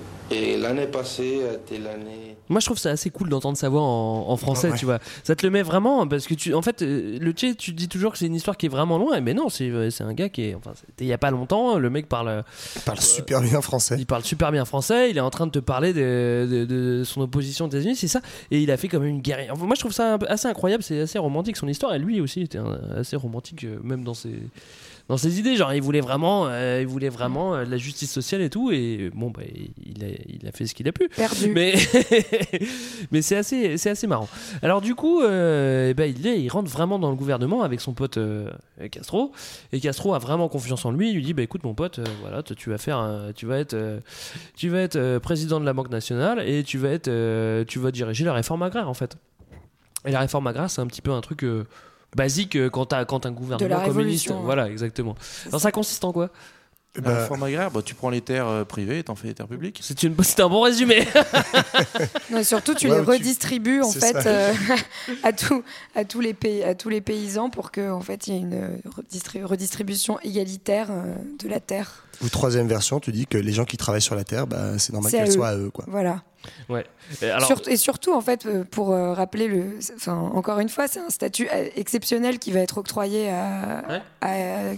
[0.58, 2.31] l'année passée a été l'année.
[2.48, 4.76] Moi, je trouve ça assez cool d'entendre sa voix en, en français, Ouais.
[4.76, 4.98] tu vois.
[5.24, 7.88] Ça te le met vraiment, parce que tu, en fait, euh, le Tché, tu dis
[7.88, 10.12] toujours que c'est une histoire qui est vraiment loin, mais non, c'est euh, c'est un
[10.12, 12.44] gars qui est, enfin, il y a pas longtemps, le mec parle,
[12.84, 13.96] parle super bien français.
[13.98, 17.04] Il parle super bien français, il est en train de te parler de, de- de
[17.04, 18.20] son opposition aux États-Unis, c'est ça,
[18.50, 19.48] et il a fait comme une guerre.
[19.52, 22.42] Enfin, moi, je trouve ça assez incroyable, c'est assez romantique son histoire, et lui aussi
[22.42, 24.34] était un- assez romantique, euh, même dans ses
[25.12, 28.10] dans ses idées, genre il voulait vraiment, euh, il voulait vraiment euh, de la justice
[28.10, 29.42] sociale et tout, et bon bah
[29.84, 31.06] il a, il a fait ce qu'il a pu.
[31.14, 31.48] Perdu.
[31.52, 31.74] Mais
[33.10, 34.26] mais c'est assez, c'est assez marrant.
[34.62, 37.82] Alors du coup, euh, eh ben, il, est- il rentre vraiment dans le gouvernement avec
[37.82, 38.48] son pote euh,
[38.90, 39.32] Castro,
[39.74, 41.10] et Castro a vraiment confiance en lui.
[41.10, 43.76] Il lui dit, bah écoute mon pote, voilà, tu vas faire, un- tu vas être,
[44.56, 48.24] tu vas être président de la Banque nationale et tu vas être, tu vas diriger
[48.24, 49.16] la réforme agraire en fait.
[50.06, 51.44] Et la réforme agraire, c'est un petit peu un truc.
[52.16, 55.14] Basique euh, quand t'as quand un gouvernement la communiste, voilà exactement.
[55.48, 56.30] Alors ça consiste en quoi?
[57.02, 59.48] La réforme agraire, bah, tu prends les terres euh, privées et t'en fais des terres
[59.48, 59.78] publiques.
[59.82, 61.06] C'est une, c'est un bon résumé.
[62.30, 64.52] Non, et surtout, tu Ouais, les tu- redistribues en fait euh,
[65.22, 65.62] à, tout,
[65.94, 68.40] à, tous les pays, à tous les paysans pour que en fait, il y ait
[68.40, 70.88] une redistri- redistribution égalitaire
[71.38, 72.04] de la terre.
[72.22, 74.92] Ou troisième version, tu dis que les gens qui travaillent sur la terre, bah, c'est
[74.92, 75.70] normal qu'elles soient à eux.
[75.70, 75.84] Quoi.
[75.88, 76.22] Voilà.
[76.68, 76.84] Ouais.
[77.20, 79.78] Et alors, Surtout- et surtout, en fait, euh, pour euh, rappeler le.
[79.96, 84.74] Enfin, encore une fois, c'est un statut euh, exceptionnel qui va être octroyé à, à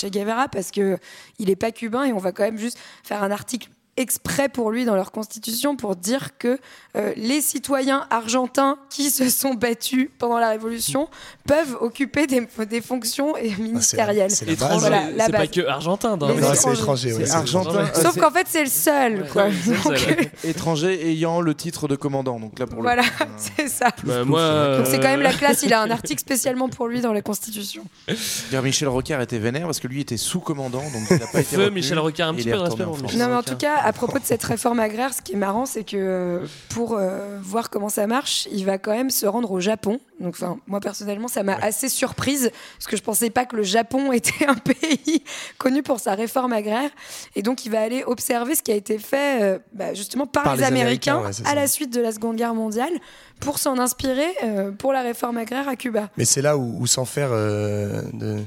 [0.00, 0.98] Che Guevara parce que
[1.38, 3.68] il est pas cubain et on va quand même juste faire un article
[4.00, 6.58] exprès pour lui dans leur constitution pour dire que
[6.96, 11.08] euh, les citoyens argentins qui se sont battus pendant la révolution
[11.46, 14.30] peuvent occuper des, des fonctions et ministérielles.
[14.30, 16.16] c'est la étranger, Voilà, la pas que argentin.
[16.16, 17.86] dans- Les c'est étranger, ouais, C'est argentin.
[17.94, 19.28] Sauf qu'en fait, c'est le seul.
[19.32, 19.48] quoi.
[19.84, 22.40] Donc, Étranger ayant le titre de commandant.
[22.40, 23.08] Donc là, pour voilà, coup,
[23.56, 23.90] c'est ça.
[24.04, 26.88] Bah, moi, Donc c'est quand même euh, la classe, il a un article spécialement pour
[26.88, 27.84] lui dans la Constitution.
[28.62, 31.62] Michel Rocard était vénère parce que lui était sous-commandant, donc il n'a pas été Feu
[31.64, 33.14] retenu, Michel Rocard, un et petit peu de respect en pour France.
[33.14, 35.66] Non mais en tout cas, à propos de cette réforme agraire, ce qui est marrant,
[35.66, 39.50] c'est que euh, pour euh, voir comment ça marche, il va quand même se rendre
[39.50, 39.98] au Japon.
[40.20, 43.64] Donc enfin, moi personnellement, ça m'a assez surprise parce que je pensais pas que le
[43.64, 45.24] Japon était un pays
[45.58, 46.90] connu pour sa réforme agraire.
[47.34, 50.44] Et donc il va aller observer ce qui a été fait euh, bah, justement par,
[50.44, 52.92] Par les, les Américains, Américains, ouais, c'est à la suite de la Seconde Guerre mondiale
[53.40, 56.10] pour s'en inspirer euh, pour la réforme agraire à Cuba.
[56.16, 58.38] Mais c'est là où, où sans faire de-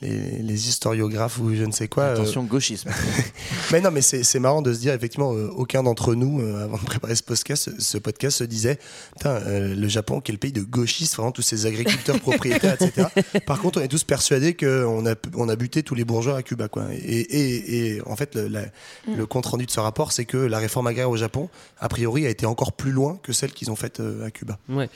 [0.00, 2.04] les, les historiographes ou je ne sais quoi.
[2.04, 2.90] euh, Attention, gauchisme.
[3.72, 6.64] mais non, mais c'est c'est marrant de se dire, effectivement, euh, aucun d'entre nous, euh,
[6.64, 8.78] avant de préparer ce podcast, ce podcast se disait,
[9.16, 13.08] putain, euh, le Japon, quel pays de gauchistes, vraiment tous ces agriculteurs propriétaires, etc.
[13.46, 16.42] Par contre, on est tous persuadés qu'on a, on a buté tous les bourgeois à
[16.42, 16.84] Cuba, quoi.
[16.94, 18.58] Et, et, et en fait, le, la-
[19.06, 19.16] Mm.
[19.16, 22.26] le compte rendu de ce rapport, c'est que la réforme agraire au Japon, a priori,
[22.26, 24.58] a été encore plus loin que celle qu'ils ont faite euh, à Cuba.
[24.68, 24.88] Ouais.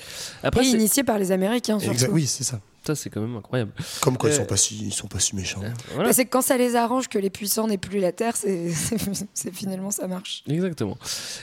[0.43, 2.07] Après, et c'est- initié par les Américains surtout.
[2.11, 2.61] Oui, c'est ça.
[2.85, 3.71] Ça, c'est quand même incroyable.
[4.01, 5.61] Comme quoi, ils Euh, sont pas si, ils sont pas si méchants.
[5.95, 6.09] voilà.
[6.09, 8.71] Bah, c'est que quand ça les arrange que les puissants n'aient plus la terre, c'est
[8.73, 10.43] c'est- c'est finalement ça marche.
[10.49, 10.99] Exactement.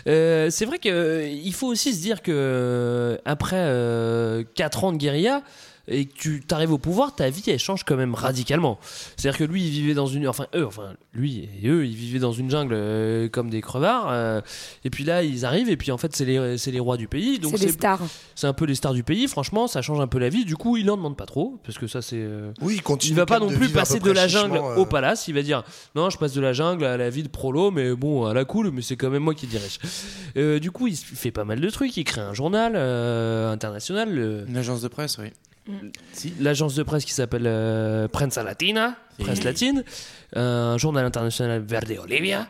[0.07, 5.43] Euh, c'est vrai qu'il faut aussi se dire que euh, après 4 ans de guérilla
[5.89, 8.79] et que tu arrives au pouvoir, ta vie elle change quand même radicalement.
[9.17, 12.19] C'est-à-dire que lui, il vivait dans une, enfin eux, enfin lui et eux, ils vivaient
[12.19, 14.07] dans une jungle euh, comme des crevards.
[14.11, 14.41] euh,
[14.83, 17.07] et puis là, ils arrivent et puis en fait, c'est les, c'est les rois du
[17.07, 17.39] pays.
[17.39, 18.01] Donc C'est des stars.
[18.35, 19.27] C'est un peu les stars du pays.
[19.27, 20.45] Franchement, ça change un peu la vie.
[20.45, 22.17] Du coup, il en demande pas trop parce que ça, c'est.
[22.19, 23.13] euh, Oui, il continue.
[23.13, 25.27] il va pas non plus passer de la jungle euh, au palace.
[25.27, 25.63] Il va dire
[25.95, 28.45] non, je passe de la jungle à la vie de prolo, mais bon, à la
[28.45, 29.79] cool, mais c'est quand même moi qui dirige.
[30.37, 31.95] Euh, du coup, il fait pas mal de trucs.
[31.97, 34.45] Il crée un journal euh, international.
[34.47, 35.27] Une agence de presse, oui.
[36.39, 39.83] L'agence de presse qui s'appelle euh, Prensa Latina, presse latine,
[40.35, 42.47] un journal international Verde Olivia.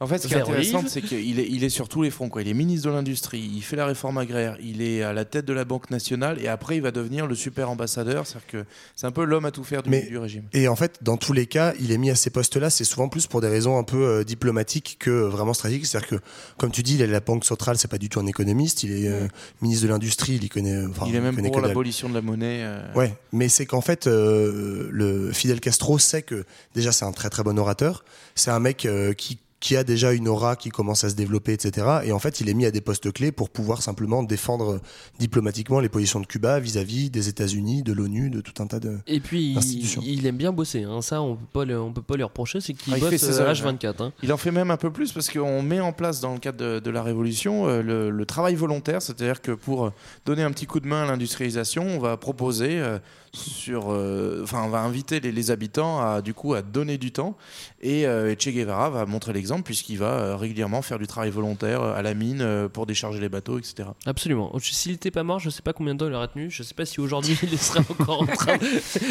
[0.00, 2.28] En fait, ce qui est intéressant, c'est qu'il est, il est sur tous les fronts.
[2.28, 2.42] Quoi.
[2.42, 5.44] Il est ministre de l'Industrie, il fait la réforme agraire, il est à la tête
[5.46, 8.26] de la Banque nationale et après, il va devenir le super ambassadeur.
[8.26, 8.64] C'est-à-dire que
[8.96, 10.42] c'est un peu l'homme à tout faire du, Mais- du régime.
[10.52, 13.08] Et en fait, dans tous les cas, il est mis à ces postes-là, c'est souvent
[13.08, 15.86] plus pour des raisons un peu euh, diplomatiques que vraiment stratégiques.
[15.86, 16.16] C'est-à-dire que,
[16.58, 18.82] comme tu dis, il est à la Banque centrale, c'est pas du tout un économiste.
[18.82, 19.28] Il est euh,
[19.62, 20.84] ministre de l'Industrie, il y connaît.
[20.86, 22.62] enfin, il est même pour l'abolition de la monnaie.
[22.64, 27.12] euh, Ouais, mais c'est qu'en fait, euh, le Fidel Castro sait que déjà c'est un
[27.12, 28.04] très très bon orateur.
[28.34, 31.54] C'est un mec euh, qui qui a déjà une aura qui commence à se développer,
[31.54, 31.86] etc.
[32.04, 34.78] Et en fait, il est mis à des postes clés pour pouvoir simplement défendre euh,
[35.18, 38.98] diplomatiquement les positions de Cuba vis-à-vis des États-Unis, de l'ONU, de tout un tas de.
[39.06, 40.82] Et puis, il, il aime bien bosser.
[40.82, 41.00] hein.
[41.00, 42.60] Ça, on peut pas, le- on peut pas lui reprocher.
[42.60, 44.02] C'est qu'il Ah, il fait bosse ses euh, heures, H24.
[44.02, 44.12] hein.
[44.22, 46.58] Il en fait même un peu plus parce qu'on met en place dans le cadre
[46.58, 49.92] de, de la Révolution euh, le, le travail volontaire, c'est-à-dire que pour
[50.26, 52.98] donner un petit coup de main à l'industrialisation, on va proposer euh,
[53.34, 57.12] sur, euh, enfin, on va inviter les, les habitants à du coup à donner du
[57.12, 57.36] temps
[57.82, 61.82] et euh, Che Guevara va montrer l'exemple puisqu'il va euh, régulièrement faire du travail volontaire
[61.82, 63.88] euh, à la mine euh, pour décharger les bateaux, etc.
[64.06, 64.52] Absolument.
[64.60, 66.50] S'il était pas mort, je sais pas combien de temps il aurait tenu.
[66.50, 68.56] Je sais pas si aujourd'hui il serait encore en train.
[68.56, 68.62] de-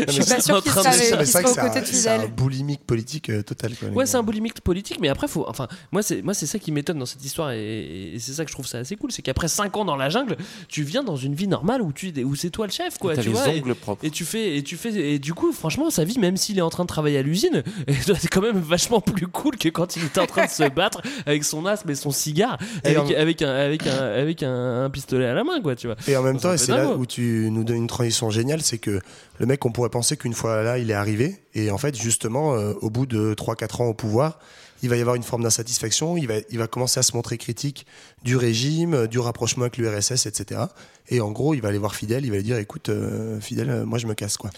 [0.07, 0.91] Je suis pas sûr qu'il serait-
[1.25, 2.31] c'est aux côtés un, de c'est un Fidel.
[2.33, 3.75] boulimique politique euh, total.
[3.75, 5.45] Quoi, Ouais, c'est un boulimique politique, mais après, faut.
[5.47, 8.45] Enfin, moi, c'est moi, c'est ça qui m'étonne dans cette histoire, et, et c'est ça
[8.45, 11.03] que je trouve ça assez cool, c'est qu'après 5 ans dans la jungle, tu viens
[11.03, 13.15] dans une vie normale où tu, où c'est toi le chef, quoi.
[13.15, 14.03] Tu les vois, et- ongles propres.
[14.13, 16.61] Et tu fais, et tu fais, et du coup, franchement, sa vie, même s'il est
[16.61, 17.63] en train de travailler à l'usine,
[17.99, 21.01] c'est quand même vachement plus cool que quand il était en train de se battre
[21.25, 24.83] avec son asthme et son cigare, Et avec, en- avec un, avec un, avec un,
[24.85, 25.95] un pistolet à la main, quoi, tu vois.
[26.07, 28.99] Et en même temps, c'est là où tu nous donnes une transition géniale, c'est que
[29.39, 32.53] le mec, on pourrait penser qu'une fois là, il est arrivé, et en fait, justement,
[32.53, 34.37] euh, au bout de 3-4 ans au pouvoir,
[34.83, 37.37] il va y avoir une forme d'insatisfaction, il va, il va commencer à se montrer
[37.39, 37.85] critique
[38.23, 40.61] du régime, du rapprochement avec l'URSS, etc.
[41.09, 43.69] Et en gros, il va aller voir Fidel, il va lui dire, écoute, euh, Fidel,
[43.69, 44.51] euh, moi je me casse, quoi.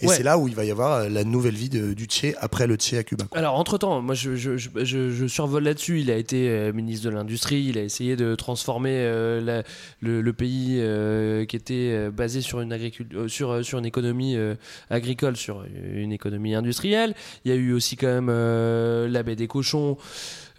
[0.00, 0.16] Et Ouais.
[0.16, 2.66] c'est là où il va y avoir euh, la nouvelle vie de- du Che après
[2.66, 3.26] le Che à Cuba.
[3.30, 3.38] quoi.
[3.38, 6.00] Alors, entre-temps, moi, je, je, je, survole là-dessus.
[6.00, 7.66] Il a été euh, ministre de l'Industrie.
[7.68, 9.62] Il a essayé de transformer euh, la-
[10.00, 10.80] le, le pays
[11.46, 12.76] qui était basé sur une,
[13.28, 14.36] sur, sur une économie
[14.90, 15.64] agricole, sur
[15.94, 17.14] une économie industrielle.
[17.44, 18.28] Il y a eu aussi quand même
[19.10, 19.71] la baie des cochons,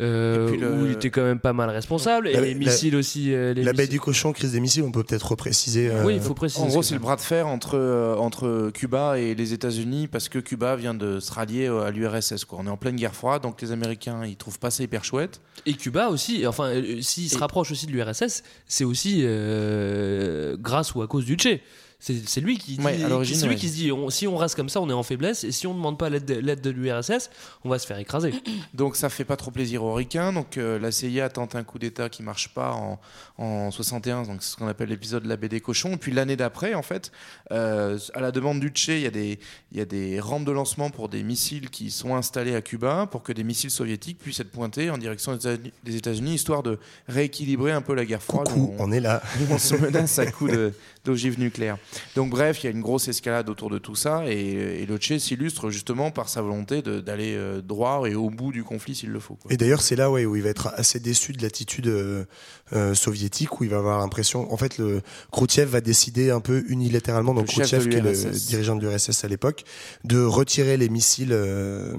[0.02, 2.28] euh, le- où il était quand même pas mal responsable.
[2.28, 3.34] Et La- les la- missiles aussi.
[3.34, 5.90] euh, les La baie missiles- du cochon, crise des missiles, on peut peut-être repréciser.
[5.90, 6.64] euh, Oui, il faut préciser.
[6.64, 10.30] En gros, c'est le bras de fer entre, euh, entre Cuba et les États-Unis parce
[10.30, 12.46] que Cuba vient de se rallier à l'URSS.
[12.46, 12.60] quoi.
[12.62, 15.42] On est en pleine guerre froide, donc les Américains ils trouvent pas ça hyper chouette.
[15.66, 20.58] Et Cuba aussi, enfin, euh, s'il se Et- rapproche aussi de l'URSS, c'est aussi euh,
[20.60, 21.60] grâce ou à cause du Che.
[22.06, 23.08] C'est lui qui dit, Ouais, à
[23.56, 25.68] qui se dit on- si on reste comme ça, on est en faiblesse, et si
[25.68, 27.30] on ne demande pas l'aide de, l'URSS,
[27.64, 28.34] on va se faire écraser.
[28.74, 30.34] Donc ça fait pas trop plaisir aux Ricains.
[30.34, 33.00] Donc euh, la CIA tente un coup d'État qui marche pas en,
[33.38, 35.94] en 61, donc c'est ce qu'on appelle l'épisode de la baie des cochons.
[35.94, 37.12] Et puis l'année d'après, en fait,
[37.52, 39.40] euh, à la demande du Che, il y, a des-
[39.72, 43.24] y a des rampes de lancement pour des missiles qui sont installés à Cuba pour
[43.24, 46.80] que des missiles soviétiques puissent être pointés en direction des États- des États-Unis, histoire de
[47.08, 48.50] rééquilibrer un peu la guerre froide.
[48.50, 49.22] Coucou, on est là.
[49.50, 50.74] on se menace à coups de-
[51.06, 51.78] d'ogives nucléaires.
[52.16, 55.70] Donc bref, il y a une grosse escalade autour de tout ça et, et s'illustre
[55.70, 59.36] justement par sa volonté d'aller euh, droit et au bout du conflit s'il le faut.
[59.36, 59.52] quoi.
[59.52, 62.26] Et d'ailleurs, c'est là ouais, où il va être assez déçu de l'attitude euh,
[62.74, 64.52] euh, soviétique, où il va avoir l'impression.
[64.52, 68.14] En fait, le Khrouchtchev va décider un peu unilatéralement, donc Khrouchtchev, qui est le
[68.48, 69.64] dirigeant de l'URSS à l'époque,
[70.04, 71.94] de retirer les missiles euh,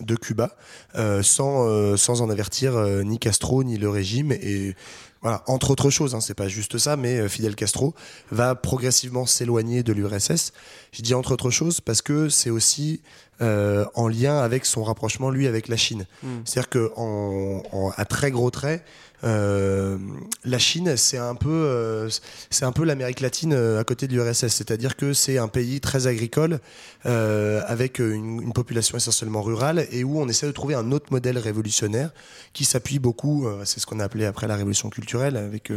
[0.00, 0.56] de Cuba
[1.22, 4.32] sans, sans en avertir ni Castro ni le régime.
[4.32, 4.74] Et
[5.26, 7.94] voilà, entre autres choses, hein, c'est pas juste ça, mais euh, Fidel Castro
[8.30, 10.52] va progressivement s'éloigner de l'URSS.
[10.92, 13.00] Je dis entre autres choses parce que c'est aussi
[13.42, 16.06] euh, en lien avec son rapprochement, lui, avec la Chine.
[16.22, 16.28] Mm.
[16.44, 18.84] C'est-à-dire en, en- à très gros traits,
[19.24, 19.98] euh,
[20.44, 22.08] la Chine, c'est un peu, euh,
[22.74, 24.48] peu l'Amérique latine euh, à côté de l'URSS.
[24.48, 26.60] C'est-à-dire que c'est un pays très agricole,
[27.04, 32.10] avec une, population essentiellement rurale, et où on essaie de trouver un autre modèle révolutionnaire
[32.52, 33.46] qui s'appuie beaucoup.
[33.64, 35.70] c'est ce qu'on a appelé après la révolution culturelle, avec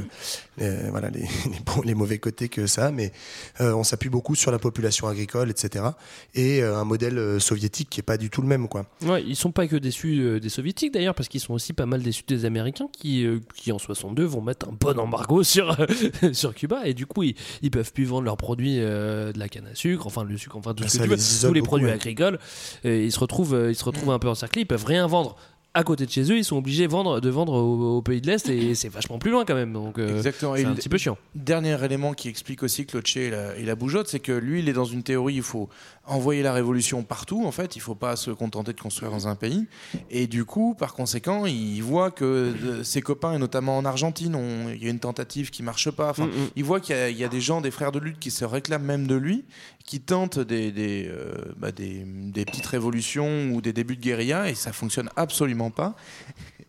[0.57, 1.27] les, voilà les,
[1.85, 3.11] les mauvais côtés que ça, mais
[3.59, 5.85] on s'appuie beaucoup sur la population agricole, etc.
[6.33, 8.85] Et un modèle soviétique qui est pas du tout le même, quoi.
[9.05, 12.01] Ouais, ils sont pas que déçus des soviétiques d'ailleurs, parce qu'ils sont aussi pas mal
[12.01, 15.75] déçus des Américains qui, euh, qui en 62 vont mettre un bon embargo sur,
[16.33, 19.47] sur Cuba et du coup ils, ils peuvent plus vendre leurs produits euh, de la
[19.49, 21.21] canne à sucre, enfin le sucre, enfin tout Ah, ce ça que tu veux, les
[21.21, 21.93] isole tous les beaucoup, produits ouais.
[21.93, 22.39] agricoles.
[22.83, 25.35] Et ils se retrouvent, euh, ils se retrouvent un peu encerclés, ils peuvent rien vendre.
[25.75, 28.21] À côté de chez eux, ils sont obligés de vendre, de vendre au, au pays
[28.21, 29.71] de l'Est et c'est vachement plus loin quand même.
[29.71, 30.55] Donc euh, Exactement.
[30.55, 31.15] c'est un petit peu chiant.
[31.35, 34.61] Dernier élément qui explique aussi que Loche et la, et la bougeotte, c'est que lui,
[34.61, 35.69] il est dans une théorie, il faut
[36.09, 39.35] envoyer la révolution partout, en fait, il faut pas se contenter de construire dans un
[39.35, 39.65] pays.
[40.09, 44.37] Et du coup, par conséquent, il voit que euh, ses copains, et notamment en Argentine,
[44.75, 46.09] il y a une tentative qui marche pas.
[46.09, 47.99] Enfin, Mm, il voit qu'il y, a- il y a des gens, des frères de
[47.99, 49.45] lutte qui se réclament même de lui,
[49.85, 54.49] qui tentent des, des, euh, bah, des, des petites révolutions ou des débuts de guérilla,
[54.49, 55.95] et ça fonctionne absolument pas.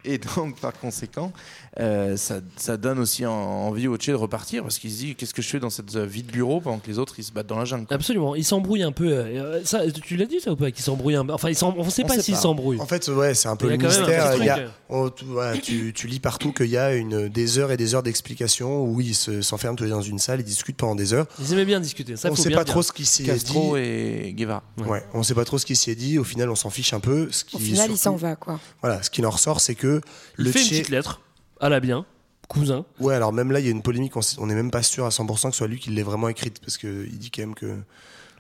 [0.05, 1.33] Et donc, par conséquent,
[1.79, 5.15] euh, ça, ça donne aussi en- envie au Che de repartir parce qu'il se dit
[5.15, 7.25] qu'est-ce que je fais dans cette euh, vie de bureau pendant que les autres ils
[7.25, 7.87] se battent dans la jungle.
[7.87, 7.97] quoi.
[7.97, 9.09] Absolument, ils s'embrouillent un peu.
[9.13, 11.33] euh, ça, tu l'as dit ça ou pas Qu'ils s'embrouillent un peu?
[11.35, 12.81] Enfin, ils on sait On pas sait s'ils s'embrouillent.
[12.81, 14.07] En fait, ouais, c'est un peu le mystère.
[14.33, 14.69] petit Il y a- truc.
[14.89, 17.95] on- tu, voilà, tu- tu lis partout qu'il y a une, des heures et des
[17.95, 20.95] heures d'explications où ils se- s'enferment tous les deux dans une salle, ils discutent pendant
[20.95, 21.27] des heures.
[21.41, 22.17] Ils aimaient bien discuter.
[22.17, 23.31] Ça, on faut sait bien pas trop ce qui s'y est dit.
[23.33, 24.63] Castro et Guevara.
[24.79, 26.19] Ouais, on sait pas trop ce qui s'y est dit.
[26.19, 27.29] Au final, on s'en fiche un peu.
[27.31, 28.59] Ce qui, Au final, il s'en surtout- va, quoi.
[28.83, 29.90] Voilà, ce qui en ressort, c'est que
[30.39, 31.21] Il le fait une Che- petite lettre
[31.61, 32.05] à la bien,
[32.49, 32.85] cousin.
[33.01, 34.13] Ouais, alors même là, il y a une polémique.
[34.39, 36.61] On n'est même pas sûr à 100% que ce soit lui qui l'ait vraiment écrite
[36.61, 37.77] parce qu'il dit quand même que.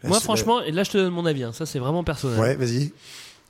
[0.04, 1.42] Moi, franchement, et là, je te donne mon avis.
[1.42, 2.40] hein, Ça, c'est vraiment personnel.
[2.40, 2.92] Ouais, vas-y.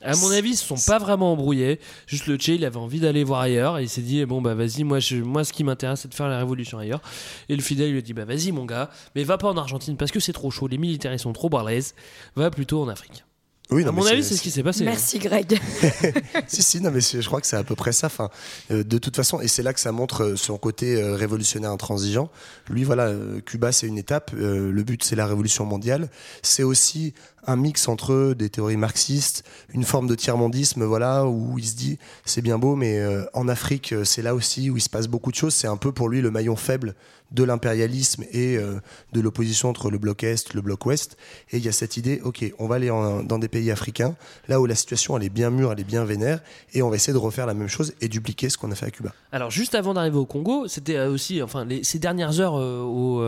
[0.03, 1.79] À mon avis, ils se sont pas vraiment embrouillés.
[2.07, 3.77] Juste le Che, il avait envie d'aller voir ailleurs.
[3.77, 6.15] Et il s'est dit, bon, bah vas-y, moi, je, moi ce qui m'intéresse, c'est de
[6.15, 7.01] faire la révolution ailleurs.
[7.49, 9.55] Et le fidèle, il lui a dit, bah vas-y, mon gars, mais va pas en
[9.57, 10.67] Argentine parce que c'est trop chaud.
[10.67, 11.93] Les militaires, ils sont trop balèzes.
[12.35, 13.23] Va plutôt en Afrique.
[13.71, 14.81] Oui, à non, mon mais avis, c'est ce qui s'est passé.
[14.81, 14.85] hein.
[14.85, 15.57] Merci, Greg.
[16.47, 18.07] si, si, non, mais je crois que c'est à peu près ça.
[18.07, 18.29] Enfin,
[18.69, 21.71] euh, de toute façon, et c'est là que ça montre euh, son côté euh, révolutionnaire
[21.71, 22.29] intransigeant.
[22.69, 24.31] Lui, voilà, euh, Cuba, c'est une étape.
[24.33, 26.09] euh, le but, c'est la révolution mondiale.
[26.41, 27.13] C'est aussi
[27.45, 31.97] un mix entre des théories marxistes, une forme de tiers-mondisme, voilà, où il se dit
[32.25, 35.07] c'est bien beau, mais euh, en Afrique, euh, c'est là aussi où il se passe
[35.07, 35.53] beaucoup de choses.
[35.53, 36.95] C'est un peu pour lui le maillon faible
[37.31, 38.79] de l'impérialisme et euh,
[39.13, 41.17] de l'opposition entre le bloc Est, le bloc Ouest.
[41.51, 44.15] Et il y a cette idée, ok, on va aller dans des pays africains,
[44.47, 46.41] là où la situation elle est bien mûre, elle est bien vénère,
[46.73, 48.87] et on va essayer de refaire la même chose et dupliquer ce qu'on a fait
[48.87, 49.13] à Cuba.
[49.31, 53.21] Alors juste avant d'arriver au Congo, c'était aussi, enfin, ces dernières heures au,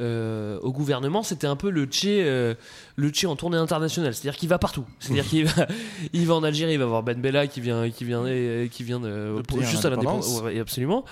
[0.00, 2.54] euh, au gouvernement, c'était un peu le Tché, euh,
[2.96, 4.14] le Tché en tournée internationale.
[4.14, 4.84] C'est-à-dire qu'il va partout.
[4.98, 5.66] C'est-à-dire qu'il va,
[6.12, 8.82] il va en Algérie, il va voir Ben Bella qui vient, qui vient, euh, qui
[8.82, 10.40] vient de, juste à l'indépendance.
[10.42, 11.04] Ouais, absolument.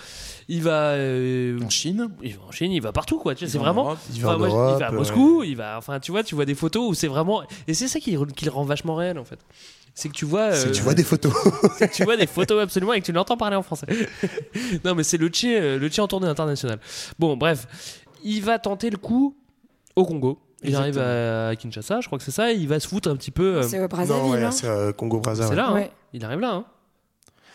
[0.49, 2.09] Il va euh, En Chine.
[2.23, 3.35] il va en Chine, il va partout quoi.
[3.35, 3.85] Tu sais, Il c'est vraiment.
[3.85, 3.99] Europe.
[4.15, 5.79] Il va moi, il à euh, Moscou, il va.
[5.79, 7.43] Enfin, tu vois, tu vois des photos où c'est vraiment.
[7.67, 9.39] Et c'est ça qui, qui le rend vachement réel en fait.
[9.95, 10.51] C'est que tu vois.
[10.51, 11.33] Que tu vois des photos.
[11.79, 13.87] c'est que tu vois des photos absolument et que tu l'entends parler en français.
[14.85, 16.81] non, mais c'est le Tché, le Tché en tournée internationale.
[17.19, 17.67] Bon, bref,
[18.25, 19.37] il va tenter le coup
[19.97, 20.39] au Congo.
[20.67, 22.51] Il arrive à Kinshasa, je crois que c'est ça.
[22.51, 23.57] et Il va se foutre un petit peu.
[23.57, 24.33] euh, C'est au non, Brazzaville.
[24.33, 24.51] ouais, hein.
[24.51, 25.45] c'est euh, Congo-Brazza.
[25.45, 25.57] c'est ouais.
[25.57, 25.75] là, hein.
[25.75, 25.91] Ouais.
[26.15, 26.55] il arrive là.
[26.55, 26.65] hein.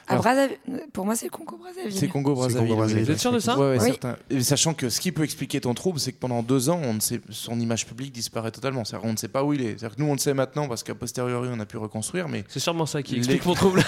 [0.09, 0.57] À Brazzaville.
[0.91, 1.93] Pour moi, c'est le Congo Brazzaville.
[1.97, 2.67] C'est Congo Brazzaville.
[2.69, 3.05] Congo-Brazzaville.
[3.05, 3.85] Vous êtes sûr de ça Ouais, ouais, Oui.
[3.89, 4.15] certain.
[4.29, 6.95] Et sachant que ce qui peut expliquer ton trouble, c'est que pendant deux ans, on
[6.95, 8.83] ne sait, son image publique disparaît totalement.
[8.85, 9.77] C'est-à-dire, on ne sait pas où il est.
[9.77, 12.43] C'est-à-dire que nous, on le sait maintenant parce qu'à posteriori, on a pu reconstruire, mais
[12.47, 13.83] C'est sûrement ça qui Les- explique mon trouble.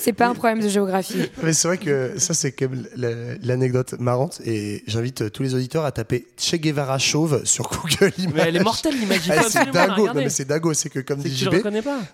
[0.00, 1.28] C'est pas un problème de géographie.
[1.42, 4.40] Mais c'est vrai que ça, c'est quand même la- l'anecdote marrante.
[4.44, 8.34] Et j'invite euh, tous les auditeurs à taper Che Guevara chauve sur Google Images.
[8.34, 9.20] mais elle est mortelle l'image.
[9.30, 10.24] Ah, c'est dingo, non, regarder.
[10.24, 11.54] mais c'est dingo, c'est que comme dit JB,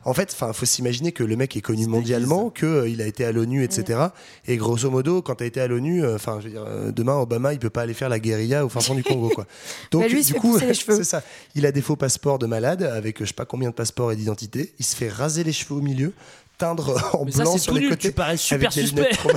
[0.05, 3.33] en fait, il faut s'imaginer que le mec est connu mondialement, qu'il a été à
[3.33, 4.01] l'ONU, etc.
[4.47, 6.91] Et grosso modo, quand tu as été à l'ONU, euh, enfin, je veux dire, euh,
[6.93, 9.47] demain, Obama, il peut pas aller faire la guérilla au fin fond du Congo, quoi.
[9.91, 11.23] Donc, Bah, lui, du coup, c'est ça.
[11.55, 14.13] Il a des faux passeports de malade avec euh, je sais pas combien de passeports
[14.13, 14.73] et d'identité.
[14.79, 16.13] Il se fait raser les cheveux au milieu,
[16.59, 17.91] teindre en Mais blanc sur les nul.
[17.91, 18.09] côtés.
[18.09, 19.11] Tu parais super avec suspect.
[19.11, 19.31] trop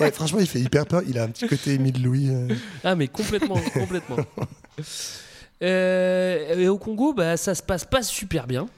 [0.00, 1.02] ouais, franchement, il fait hyper peur.
[1.08, 2.28] Il a un petit côté Émile Louis.
[2.30, 2.48] euh.
[2.84, 4.16] Ah, mais complètement, complètement.
[5.62, 8.68] Euh, et au Congo, bah, ça se passe pas super bien.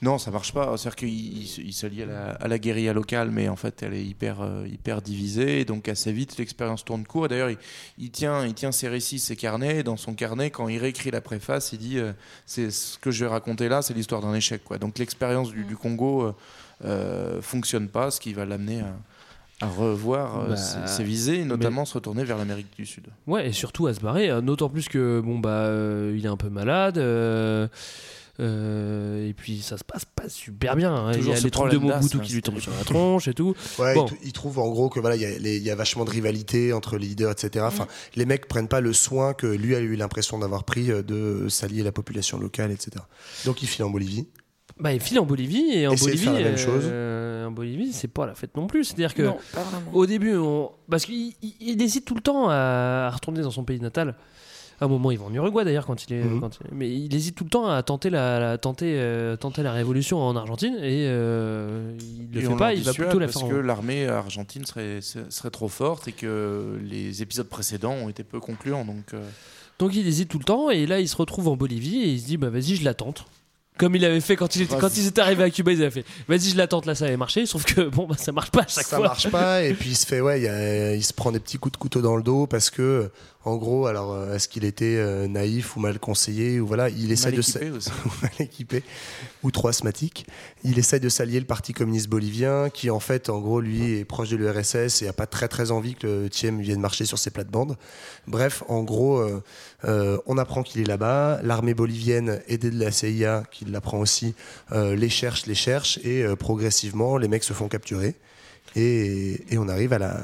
[0.00, 0.76] Non, ça marche pas.
[0.76, 1.08] C'est-à-dire qu'il
[1.42, 4.40] il se- s'allie à la, à la guérilla locale, mais en fait, elle est hyper,
[4.40, 5.64] euh, hyper divisée.
[5.64, 7.26] Donc, assez vite, l'expérience tourne court.
[7.28, 7.58] D'ailleurs, il,
[7.98, 9.78] il tient, il tient ses récits, ses carnets.
[9.78, 12.12] Et dans son carnet, quand il réécrit la préface, il dit euh,
[12.46, 14.62] c'est ce que je vais raconter là, c'est l'histoire d'un échec.
[14.64, 14.78] Quoi.
[14.78, 16.32] Donc, l'expérience du, du Congo euh,
[16.84, 21.84] euh, fonctionne pas, ce qui va l'amener à, à revoir Bah, ses, ses visées, notamment
[21.84, 23.06] se retourner vers l'Amérique du Sud.
[23.26, 24.30] Ouais, et surtout à se barrer.
[24.30, 26.98] euh, D'autant plus que, bon, bah, euh, il est un peu malade.
[26.98, 27.66] euh,
[28.40, 30.94] Euh, et puis ça se passe pas super bien.
[30.94, 31.12] hein.
[31.12, 33.54] Il y a les trucs de Mobutu qui lui tombent sur la tronche et tout.
[33.78, 34.06] Ouais, Bon.
[34.22, 35.24] il, trouve en gros que voilà, il y,
[35.70, 37.64] a y vachement de rivalité entre les leaders, etc.
[37.66, 37.88] Enfin, Mm.
[38.16, 41.48] les mecs prennent pas le soin que lui a eu l'impression d'avoir pris euh, de
[41.48, 42.90] s'allier la population locale, etc.
[43.44, 44.28] Donc il file en Bolivie.
[44.78, 46.84] Bah, il file en Bolivie et en Essayer Bolivie, faire la même chose.
[46.86, 48.84] euh, en Bolivie, c'est pas la fête non plus.
[48.84, 49.38] C'est-à-dire que Non,
[49.92, 50.70] au début, on...
[50.88, 54.14] parce qu'il il- il hésite tout le temps à, à retourner dans son pays natal.
[54.80, 56.40] À un moment, il va en Uruguay d'ailleurs quand il est, Mhm.
[56.40, 59.62] quand il- mais il hésite tout le temps à tenter la, la- tenter, euh, tenter
[59.64, 62.72] la révolution en Argentine et euh, il le Et fait pas.
[62.74, 63.48] Il va plutôt la parce faire.
[63.48, 68.22] que en- l'armée argentine serait, serait trop forte et que les épisodes précédents ont été
[68.22, 68.84] peu concluants.
[68.84, 69.20] Donc, euh,
[69.80, 72.20] Donc il hésite tout le temps et là il se retrouve en Bolivie et il
[72.20, 73.24] se dit bah vas-y je la tente.
[73.78, 75.90] Comme il avait fait quand il était, quand ils étaient arrivés à Cuba, ils avaient
[75.90, 78.50] fait vas-y je la tente là ça avait marché sauf que bon bah ça marche
[78.50, 79.06] pas à chaque ça fois.
[79.06, 81.40] marche pas et puis il se fait ouais il, y a- il se prend des
[81.40, 83.10] petits coups de couteau dans le dos parce que
[83.44, 87.10] en gros alors euh, est-ce qu'il était euh, naïf ou mal conseillé ou voilà il
[87.12, 87.90] essaie mal de équipé s- aussi.
[88.22, 88.82] mal équipé
[89.44, 90.26] ou trop asthmatique
[90.64, 94.04] il essaie de s'allier le parti communiste bolivien qui en fait en gros lui est
[94.04, 97.18] proche de l'URSS et a pas très très envie que le Thiem vienne marcher sur
[97.18, 97.76] ses plates-bandes
[98.26, 99.42] bref en gros euh,
[99.84, 101.38] euh, on apprend qu'il est là-bas.
[101.42, 104.34] L'armée bolivienne aidée de la CIA qui l'apprend aussi
[104.72, 108.14] euh, les cherche les cherche et euh, progressivement les mecs se font capturer.
[108.74, 110.14] Et, et on arrive à la,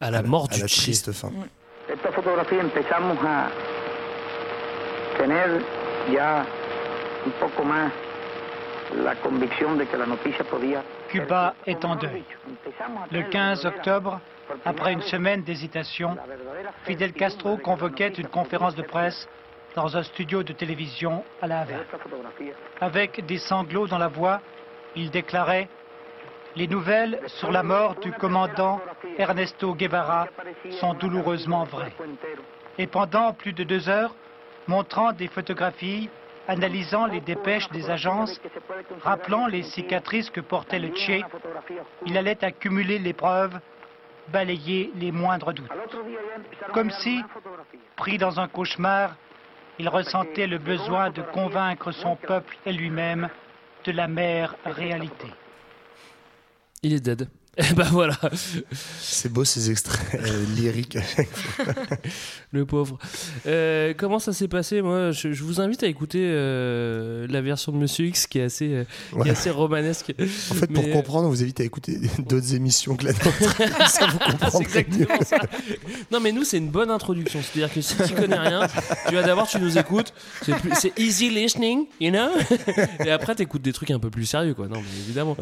[0.00, 1.30] À la mort à du la triste fin.
[1.88, 3.50] Esta fotografía empezamos a
[5.16, 5.62] tener
[6.12, 6.44] ya
[7.24, 7.92] un poco más
[8.94, 12.24] la convicción de que la noticia podía Cuba est en deuil.
[13.10, 14.20] Le 15 octobre,
[14.64, 16.16] après une semaine d'hésitation,
[16.84, 19.28] Fidel Castro convoquait une conférence de presse
[19.74, 21.84] dans un studio de télévision à La Havane.
[22.80, 24.40] Avec des sanglots dans la voix,
[24.94, 25.68] il déclarait
[26.56, 28.80] Les nouvelles sur la mort du commandant
[29.18, 30.28] Ernesto Guevara
[30.80, 31.92] sont douloureusement vraies.
[32.78, 34.14] Et pendant plus de deux heures,
[34.66, 36.08] montrant des photographies,
[36.48, 38.40] analysant les dépêches des agences,
[39.02, 41.22] rappelant les cicatrices que portait le Che,
[42.06, 43.58] il allait accumuler les preuves,
[44.32, 45.70] balayer les moindres doutes.
[46.72, 47.22] Comme si,
[47.96, 49.16] pris dans un cauchemar,
[49.78, 53.28] il ressentait le besoin de convaincre son peuple et lui-même
[53.84, 55.28] de la mère réalité.
[56.82, 57.28] Il est dead.
[57.58, 58.18] Et bah voilà.
[59.00, 60.98] C'est beau ces extraits euh, lyriques.
[62.52, 62.98] Le pauvre.
[63.46, 64.82] Euh, comment ça s'est passé?
[64.82, 68.42] Moi, je, je vous invite à écouter euh, la version de Monsieur X qui est
[68.44, 68.84] assez, euh,
[69.22, 70.12] qui est assez romanesque.
[70.18, 73.88] En fait, pour comprendre, on vous invite à écouter d'autres émissions que la nôtre.
[73.88, 74.64] ça vous c'est comprendrez mieux.
[74.64, 75.38] exactement ça.
[76.10, 77.40] Non, mais nous, c'est une bonne introduction.
[77.42, 78.66] C'est-à-dire que si tu connais rien,
[79.08, 80.12] tu vas d'abord, tu nous écoutes.
[80.74, 82.28] C'est easy listening, you know?
[83.04, 84.68] Et après, t'écoutes des trucs un peu plus sérieux, quoi.
[84.68, 85.36] Non, mais évidemment.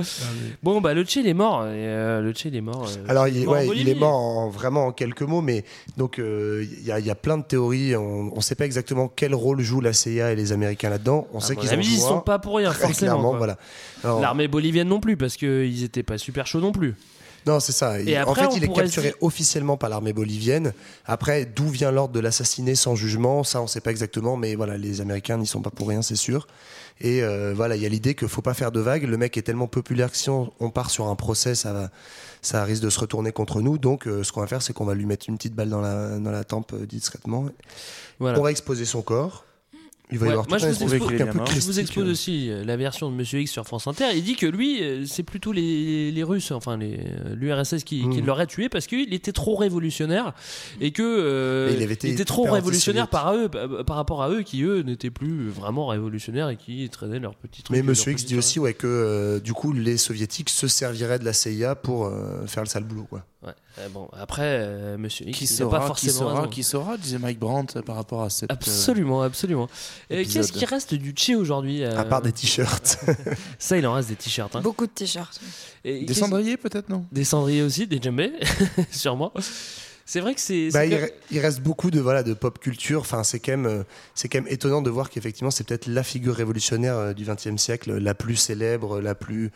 [0.62, 1.66] Bon, bah, le Che, il est mort.
[1.66, 2.86] Et, euh, le Che, il est mort.
[2.88, 3.90] euh, Alors, il, est- mort en ouais, il Bolivie.
[3.90, 5.64] est mort en- vraiment en quelques mots, mais
[5.96, 7.96] donc euh, il y, a- il y a plein de théories.
[7.96, 11.26] On ne sait pas exactement quel rôle jouent la CIA et les Américains là-dedans.
[11.32, 13.36] On À sait qu'ils ont ils sont pas pour rien, forcément.
[13.36, 13.56] voilà.
[14.04, 16.94] L'armée bolivienne non plus, parce qu'ils étaient pas super chauds non plus.
[17.46, 18.00] Non, c'est ça.
[18.00, 20.72] Et Il- après, en fait, il est capturé officiellement par l'armée bolivienne.
[21.04, 24.36] Après, d'où vient l'ordre de l'assassiner sans jugement, ça, on ne sait pas exactement.
[24.36, 26.46] Mais voilà, les Américains n'y sont pas pour rien, c'est sûr.
[27.00, 29.02] Et euh, voilà, il y a l'idée qu'il faut pas faire de vagues.
[29.04, 31.90] Le mec est tellement populaire que si on, on part sur un procès, ça, va,
[32.40, 33.78] ça risque de se retourner contre nous.
[33.78, 35.80] Donc, euh, ce qu'on va faire, c'est qu'on va lui mettre une petite balle dans
[35.80, 37.46] la, dans la tempe euh, discrètement.
[38.20, 38.38] Voilà.
[38.38, 39.44] On va exposer son corps.
[40.14, 41.80] Il va y Ouais, avoir moi, tout je vous, truc expose, un peu je vous
[41.80, 44.04] expose aussi euh, la version de Monsieur X sur France Inter.
[44.14, 48.08] Il dit que lui, euh, c'est plutôt les, les Russes, enfin les- euh, l'URSS qui,
[48.08, 48.26] qui Mm.
[48.26, 50.32] l'aurait tué parce qu'il était trop révolutionnaire
[50.80, 54.22] et que euh, Et il avait été était trop révolutionnaire par eux, par, par rapport
[54.22, 57.76] à eux qui eux n'étaient plus vraiment révolutionnaires et qui traînaient leurs petits trucs.
[57.76, 61.24] Mais Monsieur X dit aussi ouais, que euh, du coup, les soviétiques se serviraient de
[61.24, 63.06] la CIA pour euh, faire le sale boulot.
[63.10, 63.24] Quoi.
[63.44, 63.52] Ouais.
[63.78, 66.48] Euh, bon, après, euh, Monsieur X, Qui saura, pas qui forcément saura, raison.
[66.50, 68.50] qui saura, disait Mike Brandt euh, par rapport à cette.
[68.50, 69.68] euh, Absolument, absolument.
[70.08, 70.42] Et épisode.
[70.42, 72.98] Qu'est-ce qui reste du Che aujourd'hui euh, À part des t-shirts.
[73.58, 74.56] Ça, il en reste des t-shirts.
[74.56, 74.60] hein.
[74.62, 75.40] Beaucoup de t-shirts.
[75.84, 77.04] Des cendriers peut-être, non?
[77.12, 78.32] Des cendriers aussi, des djembés,
[78.90, 79.32] sûrement.
[80.06, 80.68] C'est vrai que c'est.
[80.70, 83.00] Bah, il, il reste beaucoup de voilà de pop culture.
[83.00, 83.82] Enfin, c'est quand même euh,
[84.14, 87.56] c'est quand même étonnant de voir qu'effectivement c'est peut-être la figure révolutionnaire euh, du XXe
[87.56, 89.50] siècle, la plus célèbre, la plus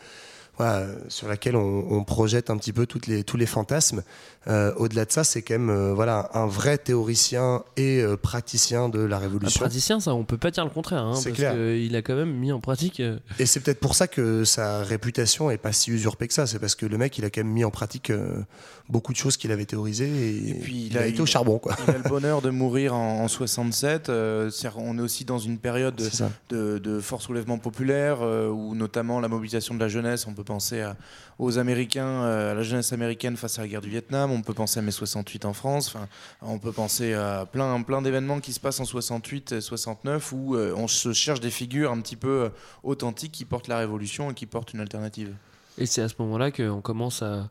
[0.59, 4.03] voilà, sur laquelle on, on projette un petit peu toutes les tous les fantasmes.
[4.47, 8.89] Euh, Au-delà de ça, c'est quand même euh, voilà un vrai théoricien et euh, praticien
[8.89, 9.59] de la Un révolution.
[9.59, 11.03] praticien, ça, on peut pas dire le contraire.
[11.03, 11.53] Hein, C'est parce clair.
[11.53, 13.01] qu'il a quand même mis en pratique.
[13.39, 16.45] Et c'est peut-être pour ça que sa réputation est pas si usurpée que ça.
[16.45, 18.41] C'est parce que le mec, il a quand même mis en pratique euh,
[18.89, 21.75] beaucoup de choses qu'il avait théorisées et, puis, il, a, été au charbon, quoi.
[21.87, 24.09] Il a le bonheur de mourir en, en 67.
[24.09, 26.09] euh, c'est-à-dire, on est aussi dans une période de,
[26.49, 30.43] de, de fort soulèvement populaire, euh, où notamment la mobilisation de la jeunesse, on peut
[30.49, 30.97] penser à-
[31.37, 34.31] aux Américains, euh, à la jeunesse américaine face à la guerre du Vietnam.
[34.31, 35.87] On peut penser à mai 68 en France.
[35.87, 36.07] Enfin,
[36.41, 40.55] on peut penser à plein, plein d'événements qui se passent en 68 et 69 où
[40.55, 42.49] euh, on se cherche des figures un petit peu euh,
[42.83, 45.33] authentiques qui portent la révolution et qui portent une alternative.
[45.77, 47.47] Et c'est à ce moment-là qu'on commence à,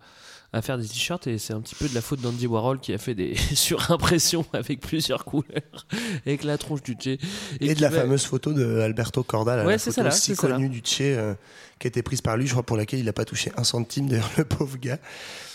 [0.53, 2.93] à faire des t-shirts et c'est un petit peu de la faute d'Andy Warhol qui
[2.93, 5.87] a fait des surimpressions avec plusieurs couleurs,
[6.27, 7.17] avec la tronche du Che.
[7.61, 10.35] Et, de la va- fameuse photo de Alberto Corda, Ouais, la photo ça là, si
[10.37, 11.35] connue du euh,
[11.79, 13.65] qui a été prise par lui, je crois, pour laquelle il n'a pas touché un
[13.65, 14.99] centime, d'ailleurs, le pauvre gars.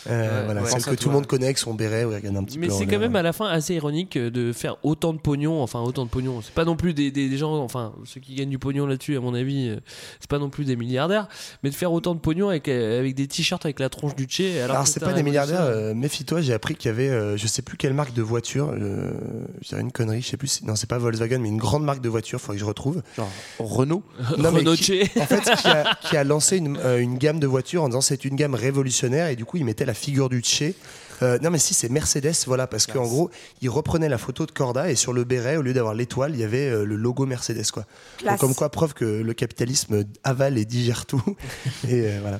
[0.09, 0.69] Euh, Ouais, voilà, ouais.
[0.69, 2.69] celle que tout le monde connaît avec son béret, où il regarde un petit Mais
[2.69, 5.79] c'est quand même à la fin assez ironique euh, de faire autant de pognon, enfin
[5.79, 6.41] autant de pognon.
[6.41, 9.15] C'est pas non plus des, des- des gens, enfin ceux qui gagnent du pognon là-dessus,
[9.15, 9.77] à mon avis, euh,
[10.19, 11.29] c'est pas non plus des milliardaires,
[11.63, 14.27] mais de faire autant de pognon avec, euh, avec des t-shirts avec la tronche du
[14.29, 14.41] Che.
[14.61, 17.47] Alors, Alors, c'est pas des milliardaires, euh, méfie-toi, j'ai appris qu'il y avait, euh, je
[17.47, 19.13] sais plus quelle marque de voiture, euh,
[19.61, 21.85] je dirais une connerie, je sais plus, si- non, c'est pas Volkswagen, mais une grande
[21.85, 23.01] marque de voiture, faudrait que je retrouve.
[23.15, 24.03] Genre Renault
[24.37, 25.17] Non, mais Renault qui- Che.
[25.17, 28.01] En fait, qui a, qui a lancé une, euh, une gamme de voitures en disant
[28.01, 30.73] c'est une gamme révolutionnaire et du coup il mettait la figure du Che.
[31.21, 33.29] Euh, non mais si c'est Mercedes voilà parce qu'en gros
[33.61, 36.39] il reprenait la photo de Corda et sur le béret au lieu d'avoir l'étoile il
[36.39, 37.85] y avait euh, le logo Mercedes quoi.
[38.25, 41.23] Donc, comme quoi preuve que le capitalisme avale et digère tout
[41.87, 42.39] et voilà.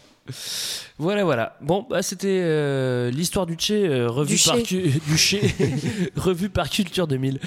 [1.00, 1.58] Voilà, voilà.
[1.62, 4.58] Bon, bah, c'était euh, l'histoire du Che euh, revue Du par.
[4.64, 5.36] Cu- du Che
[6.16, 7.40] revue par Culture 2000.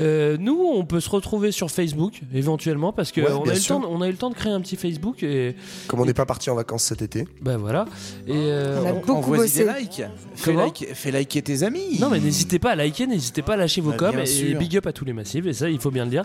[0.00, 3.56] Euh, nous, on peut se retrouver sur Facebook éventuellement parce que Ouais, on, a eu
[3.58, 5.54] le temps, on a eu le temps de créer un petit Facebook et
[5.88, 7.26] Comme on n'est pas parti en vacances cet été.
[7.42, 7.84] bah voilà.
[8.26, 9.64] Et euh, On a on- beaucoup Envoie-y bossé.
[9.64, 10.02] des likes.
[10.34, 11.98] Fais, Comment like- fais liker tes amis.
[12.00, 14.26] Non mais n'hésitez pas à liker, n'hésitez pas à lâcher vos Bah, coms bien et
[14.26, 14.58] sûr.
[14.58, 16.24] big up à tous les massifs et ça il faut bien le dire.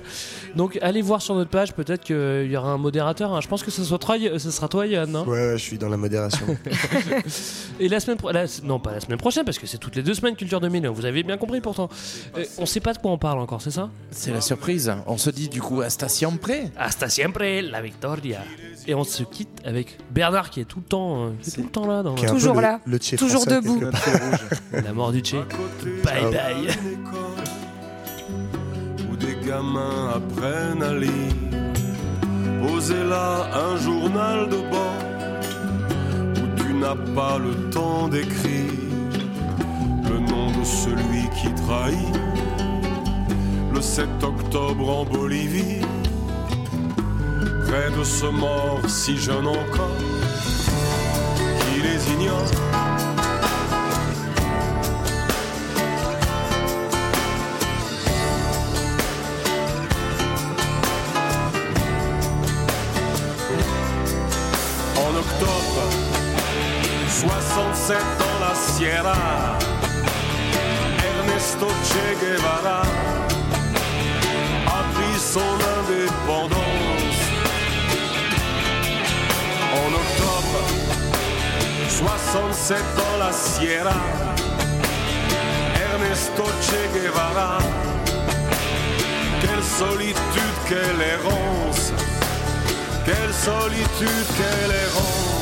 [0.55, 3.33] Donc allez voir sur notre page, peut-être qu'il y aura un modérateur.
[3.33, 3.41] hein.
[3.41, 5.13] Je pense que ce sera toi, ce sera toi Yann.
[5.15, 5.23] hein.
[5.27, 6.45] Ouais, ouais, je suis dans la modération.
[7.79, 10.03] Et la semaine pro- la- non pas la semaine prochaine parce que c'est toutes les
[10.03, 10.87] deux semaines Culture 2000.
[10.87, 11.89] Vous avez bien compris pourtant.
[12.37, 13.89] Euh, on sait pas de quoi on parle encore, c'est ça?
[14.11, 14.91] C'est la surprise.
[15.05, 16.51] On se dit du coup hasta siempre.
[16.77, 18.39] Hasta siempre la victoria.
[18.87, 21.61] Et on se quitte avec Bernard qui est tout le temps, euh, qui est tout
[21.63, 22.79] le temps là dans Qui est un peu Toujours le- là.
[22.85, 23.81] le Toujours français, debout.
[24.71, 25.35] la mort du Che.
[26.03, 26.67] Bye bye.
[29.11, 31.11] où des gamins apprennent à lire.
[32.65, 35.03] Posez là un journal de bord
[36.87, 38.71] n'as pas le temps d'écrire
[40.09, 42.15] le nom de celui qui trahit.
[43.73, 45.81] Le 7 octobre en Bolivie,
[47.65, 50.01] près de ce mort si jeune encore,
[51.59, 52.96] qui les ignore.
[67.87, 69.57] 67 dans la Sierra
[70.99, 72.81] Ernesto Che Guevara.
[74.65, 77.19] A pris son indépendance
[79.71, 80.59] en octobre
[81.87, 83.95] 67 dans la Sierra.
[85.93, 87.57] Ernesto Che Guevara.
[89.39, 91.93] Quelle solitude, quelle errance.
[93.05, 95.36] Quelle solitude, quelle errance.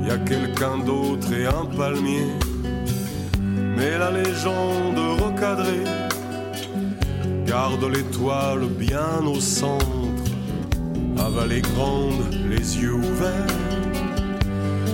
[0.00, 2.26] Il y a quelqu'un d'autre et un palmier.
[3.76, 5.84] Mais la légende recadrée
[7.46, 9.86] garde l'étoile bien au centre
[11.18, 13.56] avalée grande, les yeux ouverts.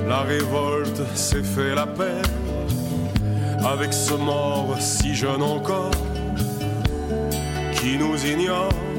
[0.08, 2.22] La révolte s'est fait la paix
[3.64, 5.90] avec ce mort si jeune encore
[7.74, 8.91] qui nous ignore.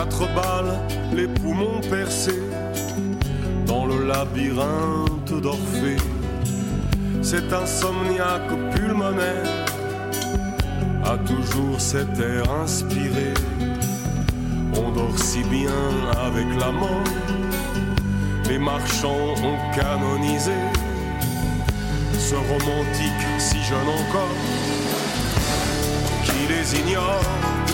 [0.00, 0.78] Quatre balles,
[1.12, 2.42] les poumons percés
[3.66, 5.98] dans le labyrinthe d'Orphée.
[7.20, 9.66] Cet insomniaque pulmonaire
[11.04, 13.34] a toujours cet air inspiré.
[14.74, 15.82] On dort si bien
[16.24, 17.12] avec la mort,
[18.48, 20.60] les marchands ont canonisé
[22.18, 24.38] ce romantique si jeune encore
[26.24, 27.69] qui les ignore.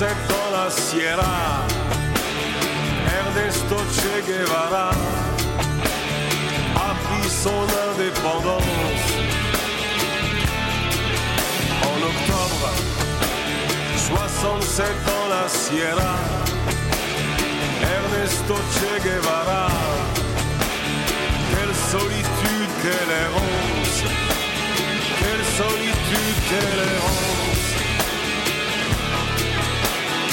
[0.00, 1.66] 67 dans la Sierra,
[3.18, 4.92] Ernesto Che Guevara
[6.74, 8.64] a pris son indépendance.
[11.84, 12.70] En octobre
[13.94, 16.16] 67 dans la Sierra,
[17.82, 19.68] Ernesto Che Guevara.
[21.52, 24.04] Quelle solitude, quelle errance,
[25.18, 27.59] quelle solitude, quelle errance.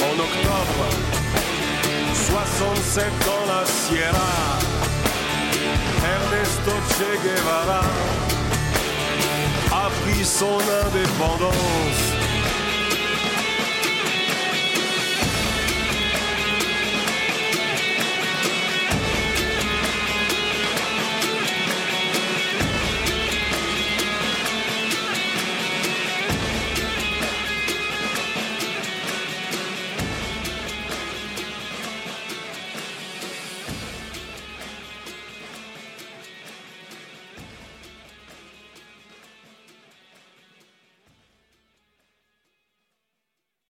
[0.00, 0.84] En octobre
[2.14, 4.58] 67 dans la Sierra,
[6.04, 7.82] Ernesto Che Guevara
[9.72, 12.17] a pris son indépendance